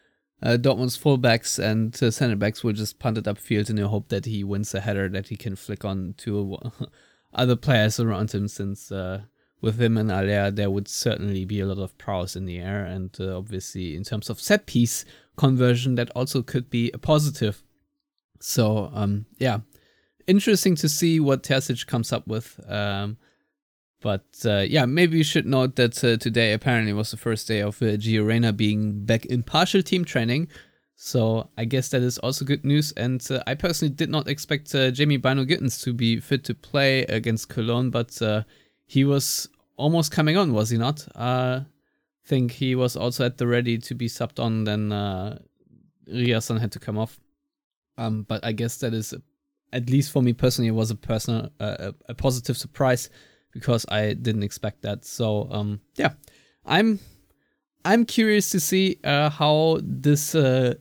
uh, 0.42 0.56
Dortmund's 0.56 0.98
fullbacks 0.98 1.58
and 1.58 2.00
uh, 2.02 2.10
center 2.10 2.36
backs 2.36 2.62
will 2.62 2.72
just 2.72 2.98
punt 2.98 3.18
it 3.18 3.24
upfield 3.24 3.70
in 3.70 3.76
the 3.76 3.88
hope 3.88 4.08
that 4.08 4.26
he 4.26 4.44
wins 4.44 4.74
a 4.74 4.80
header 4.80 5.08
that 5.08 5.28
he 5.28 5.36
can 5.36 5.56
flick 5.56 5.84
on 5.84 6.14
to 6.18 6.58
other 7.34 7.56
players 7.56 7.98
around 7.98 8.32
him. 8.32 8.46
Since 8.46 8.92
uh, 8.92 9.22
with 9.60 9.80
him 9.80 9.96
and 9.96 10.10
Haller, 10.10 10.50
there 10.50 10.70
would 10.70 10.88
certainly 10.88 11.44
be 11.44 11.60
a 11.60 11.66
lot 11.66 11.82
of 11.82 11.96
prowess 11.96 12.36
in 12.36 12.44
the 12.44 12.58
air, 12.58 12.84
and 12.84 13.16
uh, 13.18 13.36
obviously 13.36 13.96
in 13.96 14.04
terms 14.04 14.28
of 14.28 14.40
set 14.40 14.66
piece 14.66 15.04
conversion, 15.36 15.94
that 15.94 16.10
also 16.10 16.42
could 16.42 16.68
be 16.68 16.90
a 16.92 16.98
positive. 16.98 17.62
So 18.38 18.90
um, 18.92 19.24
yeah, 19.38 19.60
interesting 20.26 20.76
to 20.76 20.88
see 20.88 21.18
what 21.18 21.42
Terzic 21.42 21.86
comes 21.86 22.12
up 22.12 22.26
with. 22.26 22.60
Um, 22.68 23.16
but 24.00 24.24
uh, 24.44 24.64
yeah, 24.68 24.84
maybe 24.84 25.18
you 25.18 25.24
should 25.24 25.46
note 25.46 25.76
that 25.76 26.02
uh, 26.04 26.16
today 26.16 26.52
apparently 26.52 26.92
was 26.92 27.10
the 27.10 27.16
first 27.16 27.48
day 27.48 27.60
of 27.60 27.80
uh, 27.82 27.96
Gio 27.96 28.26
Reyna 28.26 28.52
being 28.52 29.04
back 29.04 29.26
in 29.26 29.42
partial 29.42 29.82
team 29.82 30.04
training. 30.04 30.48
So 30.96 31.50
I 31.58 31.64
guess 31.66 31.88
that 31.90 32.02
is 32.02 32.18
also 32.18 32.44
good 32.44 32.64
news. 32.64 32.92
And 32.92 33.26
uh, 33.30 33.42
I 33.46 33.54
personally 33.54 33.94
did 33.94 34.10
not 34.10 34.28
expect 34.28 34.74
uh, 34.74 34.90
Jamie 34.90 35.18
Bynoe-Gittens 35.18 35.82
to 35.84 35.92
be 35.92 36.20
fit 36.20 36.44
to 36.44 36.54
play 36.54 37.02
against 37.02 37.48
Cologne, 37.48 37.90
but 37.90 38.20
uh, 38.22 38.42
he 38.86 39.04
was 39.04 39.48
almost 39.76 40.12
coming 40.12 40.36
on, 40.36 40.52
was 40.52 40.70
he 40.70 40.78
not? 40.78 41.06
Uh, 41.14 41.60
I 41.64 42.28
think 42.28 42.52
he 42.52 42.74
was 42.74 42.96
also 42.96 43.24
at 43.24 43.38
the 43.38 43.46
ready 43.46 43.78
to 43.78 43.94
be 43.94 44.08
subbed 44.08 44.42
on. 44.42 44.64
Then 44.64 44.90
uh, 44.90 45.38
Ryerson 46.08 46.58
had 46.58 46.72
to 46.72 46.78
come 46.78 46.98
off. 46.98 47.20
Um, 47.98 48.22
but 48.22 48.44
I 48.44 48.52
guess 48.52 48.78
that 48.78 48.94
is, 48.94 49.14
at 49.72 49.90
least 49.90 50.12
for 50.12 50.22
me 50.22 50.32
personally, 50.32 50.68
it 50.68 50.72
was 50.72 50.90
a 50.90 50.96
personal, 50.96 51.50
uh, 51.60 51.92
a 52.08 52.14
positive 52.14 52.56
surprise 52.56 53.10
because 53.56 53.86
I 53.88 54.14
didn't 54.14 54.42
expect 54.42 54.82
that. 54.82 55.04
So 55.04 55.48
um, 55.50 55.80
yeah, 55.96 56.12
I'm 56.64 57.00
I'm 57.84 58.04
curious 58.04 58.50
to 58.50 58.60
see 58.60 58.98
uh, 59.04 59.30
how 59.30 59.78
this 59.82 60.34
uh, 60.34 60.74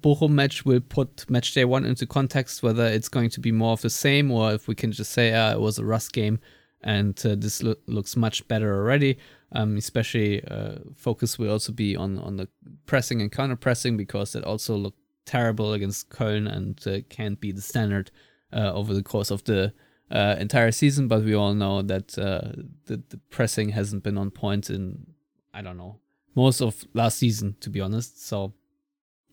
Bochum 0.00 0.30
match 0.30 0.64
will 0.64 0.80
put 0.80 1.28
match 1.30 1.54
day 1.54 1.64
one 1.64 1.84
into 1.84 2.06
context. 2.06 2.62
Whether 2.62 2.86
it's 2.86 3.08
going 3.08 3.30
to 3.30 3.40
be 3.40 3.52
more 3.52 3.72
of 3.72 3.82
the 3.82 3.90
same, 3.90 4.30
or 4.30 4.52
if 4.52 4.68
we 4.68 4.74
can 4.74 4.92
just 4.92 5.12
say 5.12 5.32
uh, 5.32 5.52
it 5.52 5.60
was 5.60 5.78
a 5.78 5.84
rust 5.84 6.12
game 6.12 6.38
and 6.82 7.20
uh, 7.26 7.34
this 7.36 7.62
lo- 7.62 7.74
looks 7.86 8.16
much 8.16 8.46
better 8.48 8.74
already. 8.74 9.18
Um, 9.52 9.78
especially 9.78 10.44
uh, 10.44 10.76
focus 10.94 11.38
will 11.38 11.50
also 11.50 11.72
be 11.72 11.96
on 11.96 12.18
on 12.18 12.36
the 12.36 12.48
pressing 12.84 13.22
and 13.22 13.32
counter 13.32 13.56
pressing 13.56 13.96
because 13.96 14.34
it 14.34 14.44
also 14.44 14.76
looked 14.76 15.00
terrible 15.24 15.72
against 15.72 16.10
Köln 16.10 16.50
and 16.50 16.86
uh, 16.86 17.00
can't 17.08 17.40
be 17.40 17.52
the 17.52 17.62
standard 17.62 18.10
uh, 18.52 18.72
over 18.72 18.94
the 18.94 19.02
course 19.02 19.30
of 19.30 19.44
the 19.44 19.72
uh, 20.10 20.36
entire 20.38 20.72
season. 20.72 21.08
But 21.08 21.24
we 21.24 21.34
all 21.34 21.54
know 21.54 21.82
that 21.82 22.18
uh, 22.18 22.52
the, 22.86 23.02
the 23.08 23.18
pressing 23.30 23.70
hasn't 23.70 24.02
been 24.02 24.18
on 24.18 24.30
point 24.30 24.70
in 24.70 25.06
I 25.52 25.62
don't 25.62 25.76
know 25.76 26.00
most 26.38 26.60
of 26.60 26.84
last 26.94 27.18
season, 27.18 27.56
to 27.60 27.68
be 27.68 27.80
honest. 27.80 28.24
So 28.24 28.52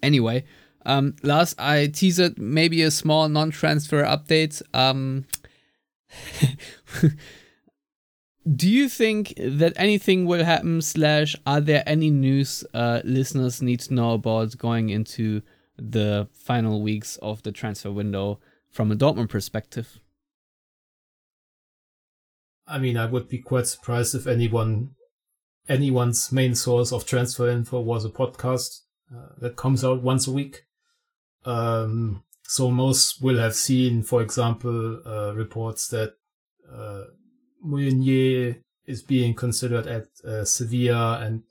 anyway, 0.02 0.44
um, 0.86 1.16
last 1.22 1.56
I 1.60 1.88
teased 1.88 2.40
maybe 2.40 2.82
a 2.82 2.92
small 2.92 3.30
non-transfer 3.30 4.04
update. 4.04 4.62
Um, 4.74 5.26
do 8.56 8.70
you 8.70 8.90
think 8.90 9.34
that 9.38 9.74
anything 9.76 10.26
will 10.26 10.44
happen? 10.44 10.82
Slash, 10.82 11.36
are 11.46 11.62
there 11.62 11.84
any 11.86 12.10
news 12.10 12.64
uh, 12.74 13.02
listeners 13.04 13.62
need 13.62 13.82
to 13.82 13.94
know 13.94 14.14
about 14.14 14.58
going 14.58 14.90
into 14.90 15.44
the 15.78 16.28
final 16.34 16.82
weeks 16.82 17.18
of 17.18 17.44
the 17.44 17.52
transfer 17.52 17.92
window 17.92 18.40
from 18.70 18.92
a 18.92 18.96
Dortmund 18.96 19.30
perspective? 19.30 20.00
I 22.68 22.80
mean, 22.80 22.98
I 22.98 23.06
would 23.06 23.30
be 23.30 23.40
quite 23.40 23.68
surprised 23.68 24.16
if 24.16 24.28
anyone, 24.28 24.92
anyone's 25.70 26.32
main 26.32 26.56
source 26.56 26.92
of 26.92 27.06
transfer 27.06 27.50
info 27.50 27.80
was 27.80 28.06
a 28.06 28.10
podcast 28.10 28.82
uh, 29.16 29.30
that 29.40 29.56
comes 29.56 29.84
out 29.84 30.02
once 30.02 30.28
a 30.28 30.32
week. 30.32 30.64
Um, 31.46 32.24
so 32.44 32.72
most 32.72 33.22
will 33.22 33.38
have 33.38 33.56
seen, 33.56 34.04
for 34.04 34.22
example, 34.22 35.02
uh, 35.06 35.34
reports 35.36 35.88
that 35.90 36.14
uh, 36.72 37.04
Meunier 37.64 38.58
is 38.86 39.02
being 39.02 39.34
considered 39.34 39.88
at 39.88 40.08
uh, 40.28 40.46
Sevilla 40.46 41.20
and 41.22 41.44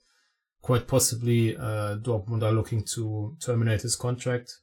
quite 0.63 0.87
possibly 0.87 1.57
uh, 1.57 1.97
Dortmund 1.97 2.43
are 2.43 2.53
looking 2.53 2.85
to 2.95 3.37
terminate 3.41 3.83
his 3.83 3.97
contract 3.97 4.59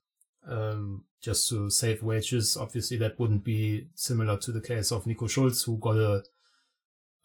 um, 0.47 1.03
just 1.21 1.47
to 1.49 1.69
save 1.69 2.01
wages. 2.01 2.57
Obviously, 2.57 2.97
that 2.97 3.19
wouldn't 3.19 3.43
be 3.43 3.87
similar 3.93 4.37
to 4.37 4.51
the 4.51 4.61
case 4.61 4.91
of 4.91 5.05
Nico 5.05 5.27
Schulz, 5.27 5.63
who 5.63 5.77
got 5.77 5.97
a 5.97 6.23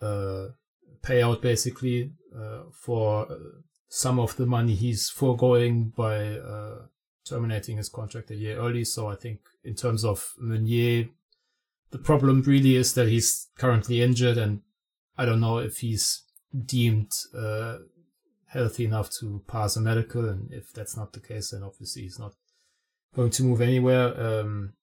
payout 0.03 1.41
basically 1.41 2.13
uh, 2.37 2.63
for 2.73 3.31
uh, 3.31 3.37
some 3.89 4.19
of 4.19 4.37
the 4.37 4.47
money 4.47 4.75
he's 4.75 5.09
foregoing 5.09 5.93
by 5.97 6.35
uh, 6.35 6.79
terminating 7.25 7.77
his 7.77 7.89
contract 7.89 8.31
a 8.31 8.35
year 8.35 8.59
early. 8.59 8.85
So 8.85 9.09
I 9.09 9.15
think 9.15 9.41
in 9.65 9.75
terms 9.75 10.05
of 10.05 10.35
Meunier, 10.39 11.09
the 11.91 11.99
problem 11.99 12.43
really 12.43 12.77
is 12.77 12.95
that 12.95 13.09
he's 13.09 13.49
currently 13.57 14.03
injured, 14.03 14.39
and 14.39 14.63
I 15.17 15.25
don't 15.25 15.41
know 15.41 15.59
if 15.59 15.79
he's 15.79 16.25
deemed 16.65 17.13
uh, 17.37 17.79
healthy 18.49 18.85
enough 18.85 19.11
to 19.21 19.43
pass 19.47 19.77
a 19.77 19.81
medical. 19.81 20.29
And 20.29 20.53
if 20.53 20.73
that's 20.73 20.97
not 20.97 21.13
the 21.13 21.21
case, 21.21 21.51
then 21.51 21.63
obviously 21.63 22.03
he's 22.03 22.19
not 22.19 22.35
going 23.15 23.31
to 23.31 23.45
move 23.45 23.61
anywhere. 23.61 24.09
Um, 24.21 24.75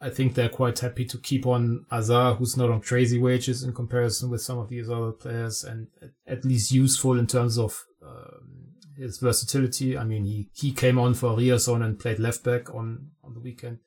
I 0.00 0.10
think 0.10 0.34
they're 0.34 0.48
quite 0.48 0.78
happy 0.78 1.04
to 1.06 1.18
keep 1.18 1.44
on 1.44 1.84
Hazard, 1.90 2.36
who's 2.36 2.56
not 2.56 2.70
on 2.70 2.80
crazy 2.80 3.18
wages 3.18 3.64
in 3.64 3.72
comparison 3.74 4.30
with 4.30 4.42
some 4.42 4.58
of 4.58 4.68
these 4.68 4.88
other 4.88 5.10
players, 5.10 5.64
and 5.64 5.88
at 6.26 6.44
least 6.44 6.70
useful 6.70 7.18
in 7.18 7.26
terms 7.26 7.58
of 7.58 7.84
um, 8.00 8.74
his 8.96 9.18
versatility. 9.18 9.98
I 9.98 10.04
mean, 10.04 10.24
he, 10.24 10.48
he 10.54 10.72
came 10.72 10.98
on 10.98 11.14
for 11.14 11.36
Ryerson 11.36 11.82
and 11.82 11.98
played 11.98 12.20
left 12.20 12.44
back 12.44 12.72
on, 12.72 13.10
on 13.24 13.34
the 13.34 13.40
weekend. 13.40 13.78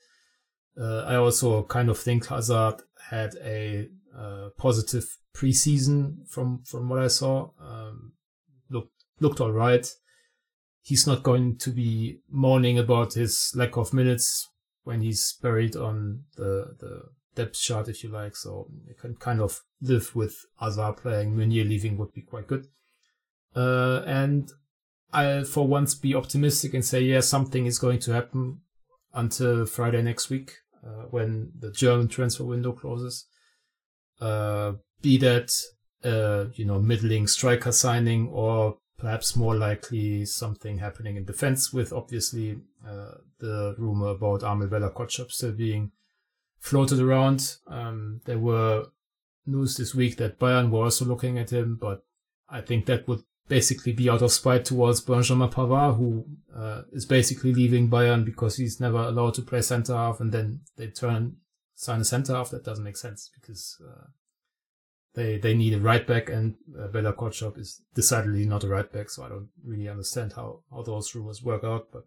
Uh, 0.79 1.03
I 1.03 1.15
also 1.15 1.63
kind 1.63 1.89
of 1.89 1.97
think 1.97 2.27
Hazard 2.27 2.81
had 3.09 3.35
a 3.43 3.87
uh, 4.17 4.49
positive 4.57 5.05
preseason 5.33 6.29
from 6.29 6.63
from 6.65 6.89
what 6.89 6.99
I 6.99 7.07
saw. 7.07 7.51
Um, 7.59 8.13
looked 8.69 8.93
looked 9.19 9.41
all 9.41 9.51
right. 9.51 9.89
He's 10.81 11.07
not 11.07 11.23
going 11.23 11.57
to 11.59 11.69
be 11.69 12.19
mourning 12.29 12.79
about 12.79 13.13
his 13.13 13.51
lack 13.55 13.77
of 13.77 13.93
minutes 13.93 14.49
when 14.83 15.01
he's 15.01 15.33
buried 15.41 15.75
on 15.75 16.23
the 16.35 16.75
the 16.79 17.03
depth 17.35 17.59
chart, 17.59 17.87
if 17.87 18.03
you 18.03 18.09
like. 18.09 18.35
So 18.35 18.67
you 18.87 18.95
can 18.99 19.15
kind 19.15 19.41
of 19.41 19.61
live 19.81 20.15
with 20.15 20.35
Hazard 20.59 20.97
playing. 20.97 21.35
Meunier 21.35 21.63
leaving 21.63 21.97
would 21.97 22.13
be 22.13 22.21
quite 22.21 22.47
good. 22.47 22.67
Uh, 23.55 24.01
and 24.05 24.49
I'll 25.13 25.43
for 25.43 25.67
once 25.67 25.93
be 25.93 26.15
optimistic 26.15 26.73
and 26.73 26.85
say, 26.85 27.01
yeah, 27.01 27.19
something 27.19 27.65
is 27.65 27.79
going 27.79 27.99
to 27.99 28.13
happen 28.13 28.61
until 29.13 29.65
Friday 29.65 30.01
next 30.01 30.29
week 30.29 30.53
uh, 30.85 31.05
when 31.09 31.51
the 31.59 31.71
German 31.71 32.07
transfer 32.07 32.45
window 32.45 32.71
closes. 32.71 33.25
Uh, 34.19 34.73
be 35.01 35.17
that 35.17 35.51
uh, 36.03 36.45
you 36.53 36.65
know 36.65 36.79
middling 36.79 37.27
striker 37.27 37.71
signing 37.71 38.27
or 38.29 38.77
perhaps 39.01 39.35
more 39.35 39.55
likely 39.55 40.23
something 40.25 40.77
happening 40.77 41.17
in 41.17 41.25
defense 41.25 41.73
with 41.73 41.91
obviously 41.91 42.59
uh, 42.87 43.15
the 43.39 43.75
rumor 43.79 44.09
about 44.09 44.43
Armel 44.43 44.67
Bella 44.67 44.91
Kotchap 44.91 45.31
still 45.31 45.51
being 45.51 45.91
floated 46.59 46.99
around. 46.99 47.55
Um, 47.65 48.21
there 48.25 48.37
were 48.37 48.85
news 49.47 49.75
this 49.75 49.95
week 49.95 50.17
that 50.17 50.37
Bayern 50.37 50.69
were 50.69 50.83
also 50.83 51.03
looking 51.05 51.39
at 51.39 51.51
him, 51.51 51.79
but 51.81 52.05
I 52.47 52.61
think 52.61 52.85
that 52.85 53.07
would 53.07 53.23
basically 53.47 53.91
be 53.91 54.07
out 54.07 54.21
of 54.21 54.31
spite 54.31 54.65
towards 54.65 55.01
Benjamin 55.01 55.49
Pavard, 55.49 55.97
who 55.97 56.23
uh, 56.55 56.83
is 56.91 57.07
basically 57.07 57.55
leaving 57.55 57.89
Bayern 57.89 58.23
because 58.23 58.57
he's 58.57 58.79
never 58.79 58.99
allowed 58.99 59.33
to 59.33 59.41
play 59.41 59.63
center 59.63 59.95
half, 59.95 60.19
and 60.19 60.31
then 60.31 60.61
they 60.77 60.87
turn 60.87 61.37
sign 61.73 62.01
a 62.01 62.05
center 62.05 62.35
half. 62.35 62.51
That 62.51 62.63
doesn't 62.63 62.83
make 62.83 62.97
sense 62.97 63.31
because 63.33 63.81
uh, 63.83 64.05
they 65.13 65.37
they 65.37 65.53
need 65.53 65.73
a 65.73 65.79
right 65.79 66.05
back, 66.05 66.29
and 66.29 66.55
uh, 66.79 66.87
Bella 66.87 67.13
Kotchap 67.13 67.57
is 67.57 67.81
decidedly 67.93 68.45
not 68.45 68.63
a 68.63 68.67
right 68.67 68.91
back, 68.91 69.09
so 69.09 69.23
I 69.23 69.29
don't 69.29 69.49
really 69.65 69.89
understand 69.89 70.33
how 70.33 70.61
how 70.71 70.83
those 70.83 71.13
rumors 71.13 71.43
work 71.43 71.63
out. 71.63 71.87
But 71.91 72.05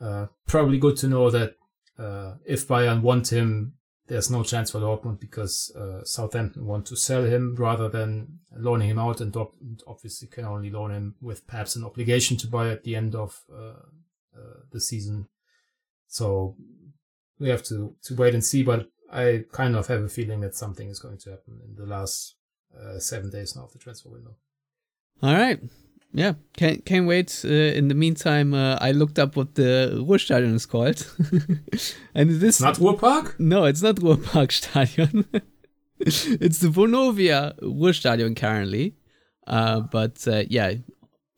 uh, 0.00 0.26
probably 0.46 0.78
good 0.78 0.96
to 0.98 1.08
know 1.08 1.30
that 1.30 1.54
uh, 1.98 2.34
if 2.44 2.68
Bayern 2.68 3.02
want 3.02 3.32
him, 3.32 3.74
there's 4.06 4.30
no 4.30 4.44
chance 4.44 4.70
for 4.70 4.78
Dortmund 4.78 5.18
because 5.18 5.74
uh, 5.76 6.04
Southampton 6.04 6.64
want 6.64 6.86
to 6.86 6.96
sell 6.96 7.24
him 7.24 7.56
rather 7.58 7.88
than 7.88 8.38
loaning 8.56 8.90
him 8.90 8.98
out, 8.98 9.20
and 9.20 9.32
Dortmund 9.32 9.80
obviously 9.86 10.28
can 10.28 10.44
only 10.44 10.70
loan 10.70 10.92
him 10.92 11.14
with 11.20 11.46
perhaps 11.46 11.74
an 11.74 11.84
obligation 11.84 12.36
to 12.38 12.46
buy 12.46 12.70
at 12.70 12.84
the 12.84 12.94
end 12.94 13.14
of 13.14 13.42
uh, 13.52 13.80
uh, 14.36 14.60
the 14.70 14.80
season. 14.80 15.26
So 16.06 16.56
we 17.40 17.48
have 17.48 17.64
to 17.64 17.96
to 18.04 18.14
wait 18.14 18.34
and 18.34 18.44
see, 18.44 18.62
but 18.62 18.88
I 19.12 19.44
kind 19.52 19.76
of 19.76 19.86
have 19.86 20.02
a 20.02 20.08
feeling 20.08 20.40
that 20.40 20.54
something 20.54 20.88
is 20.88 20.98
going 20.98 21.18
to 21.18 21.30
happen 21.30 21.60
in 21.64 21.76
the 21.76 21.86
last 21.86 22.34
uh, 22.78 22.98
seven 22.98 23.30
days 23.30 23.56
now 23.56 23.64
of 23.64 23.72
the 23.72 23.78
transfer 23.78 24.08
window. 24.08 24.36
All 25.22 25.32
right, 25.32 25.60
yeah, 26.12 26.34
can't 26.56 26.84
can't 26.84 27.06
wait. 27.06 27.42
Uh, 27.44 27.48
in 27.48 27.88
the 27.88 27.94
meantime, 27.94 28.52
uh, 28.52 28.76
I 28.80 28.92
looked 28.92 29.18
up 29.18 29.36
what 29.36 29.54
the 29.54 29.92
Ruhrstadion 29.94 30.54
is 30.54 30.66
called, 30.66 31.06
and 32.14 32.30
this 32.30 32.60
not 32.60 32.76
Ruhrpark. 32.76 33.38
No, 33.38 33.64
it's 33.64 33.82
not 33.82 33.96
Ruhrparkstadion. 33.96 35.42
it's 36.00 36.58
the 36.58 36.68
Vonovia 36.68 37.58
Ruhrstadion 37.60 38.36
currently, 38.36 38.94
uh, 39.46 39.80
but 39.80 40.26
uh, 40.28 40.44
yeah, 40.48 40.74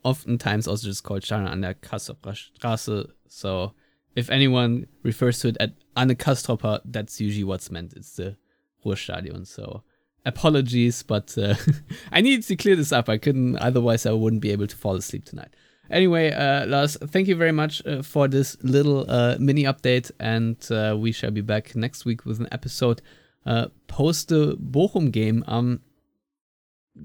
oftentimes 0.03 0.67
also 0.67 0.89
just 0.89 1.05
called 1.05 1.25
Stadion 1.25 1.47
an 1.47 1.61
der 1.61 1.75
Castroper 1.75 2.35
Straße. 2.35 3.09
So 3.29 3.75
if 4.19 4.31
anyone 4.31 4.89
refers 5.05 5.39
to 5.41 5.49
it 5.49 5.57
at 5.61 5.75
Anne 5.97 6.15
Castroper, 6.17 6.81
that's 6.85 7.21
usually 7.21 7.45
what's 7.45 7.71
meant. 7.71 7.93
It's 7.95 8.17
the 8.17 8.37
Ruhrstadion. 8.85 9.47
So 9.47 9.85
apologies, 10.27 11.05
but 11.05 11.39
uh, 11.39 11.55
I 12.13 12.21
needed 12.21 12.45
to 12.47 12.57
clear 12.57 12.75
this 12.75 12.93
up. 12.93 13.09
I 13.09 13.19
couldn't, 13.19 13.57
otherwise, 13.59 14.07
I 14.07 14.13
wouldn't 14.13 14.43
be 14.43 14.51
able 14.51 14.67
to 14.67 14.77
fall 14.77 14.97
asleep 14.97 15.25
tonight. 15.25 15.55
Anyway, 15.89 16.33
uh, 16.33 16.67
Lars, 16.67 16.97
thank 16.97 17.29
you 17.29 17.37
very 17.37 17.53
much 17.53 17.81
uh, 17.87 18.03
for 18.03 18.27
this 18.27 18.57
little 18.63 19.09
uh, 19.09 19.37
mini 19.39 19.63
update, 19.63 20.11
and 20.19 20.57
uh, 20.71 20.97
we 20.99 21.13
shall 21.13 21.31
be 21.31 21.41
back 21.41 21.77
next 21.77 22.05
week 22.05 22.27
with 22.27 22.41
an 22.41 22.49
episode 22.51 23.01
uh, 23.47 23.69
post 23.87 24.29
the 24.29 24.57
Bochum 24.57 25.13
game. 25.13 25.45
Um, 25.47 25.81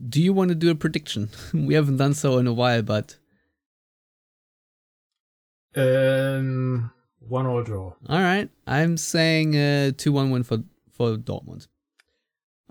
do 0.09 0.19
you 0.19 0.33
want 0.33 0.49
to 0.49 0.55
do 0.55 0.71
a 0.71 0.75
prediction? 0.75 1.29
we 1.53 1.75
haven't 1.75 1.97
done 1.97 2.15
so 2.15 2.39
in 2.39 2.47
a 2.47 2.53
while, 2.53 2.81
but 2.81 3.17
Um, 5.75 6.91
one 7.27 7.45
all 7.45 7.63
draw. 7.63 7.93
All 8.09 8.19
right. 8.19 8.49
I'm 8.67 8.97
saying 8.97 9.55
uh 9.55 9.91
2-1 9.95 10.31
win 10.31 10.43
for 10.43 10.59
for 10.91 11.15
Dortmund. 11.17 11.67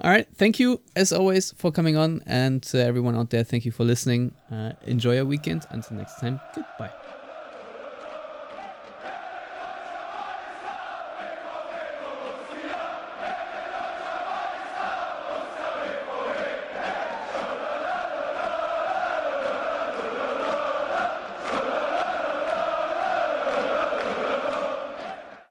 All 0.00 0.10
right. 0.10 0.26
Thank 0.34 0.58
you 0.58 0.80
as 0.96 1.12
always 1.12 1.52
for 1.52 1.70
coming 1.70 1.96
on 1.96 2.22
and 2.26 2.68
uh, 2.74 2.78
everyone 2.78 3.16
out 3.16 3.30
there 3.30 3.44
thank 3.44 3.64
you 3.64 3.72
for 3.72 3.84
listening. 3.84 4.32
Uh, 4.50 4.72
enjoy 4.86 5.14
your 5.14 5.26
weekend 5.26 5.66
until 5.70 5.96
next 5.96 6.18
time. 6.20 6.40
Goodbye. 6.54 7.01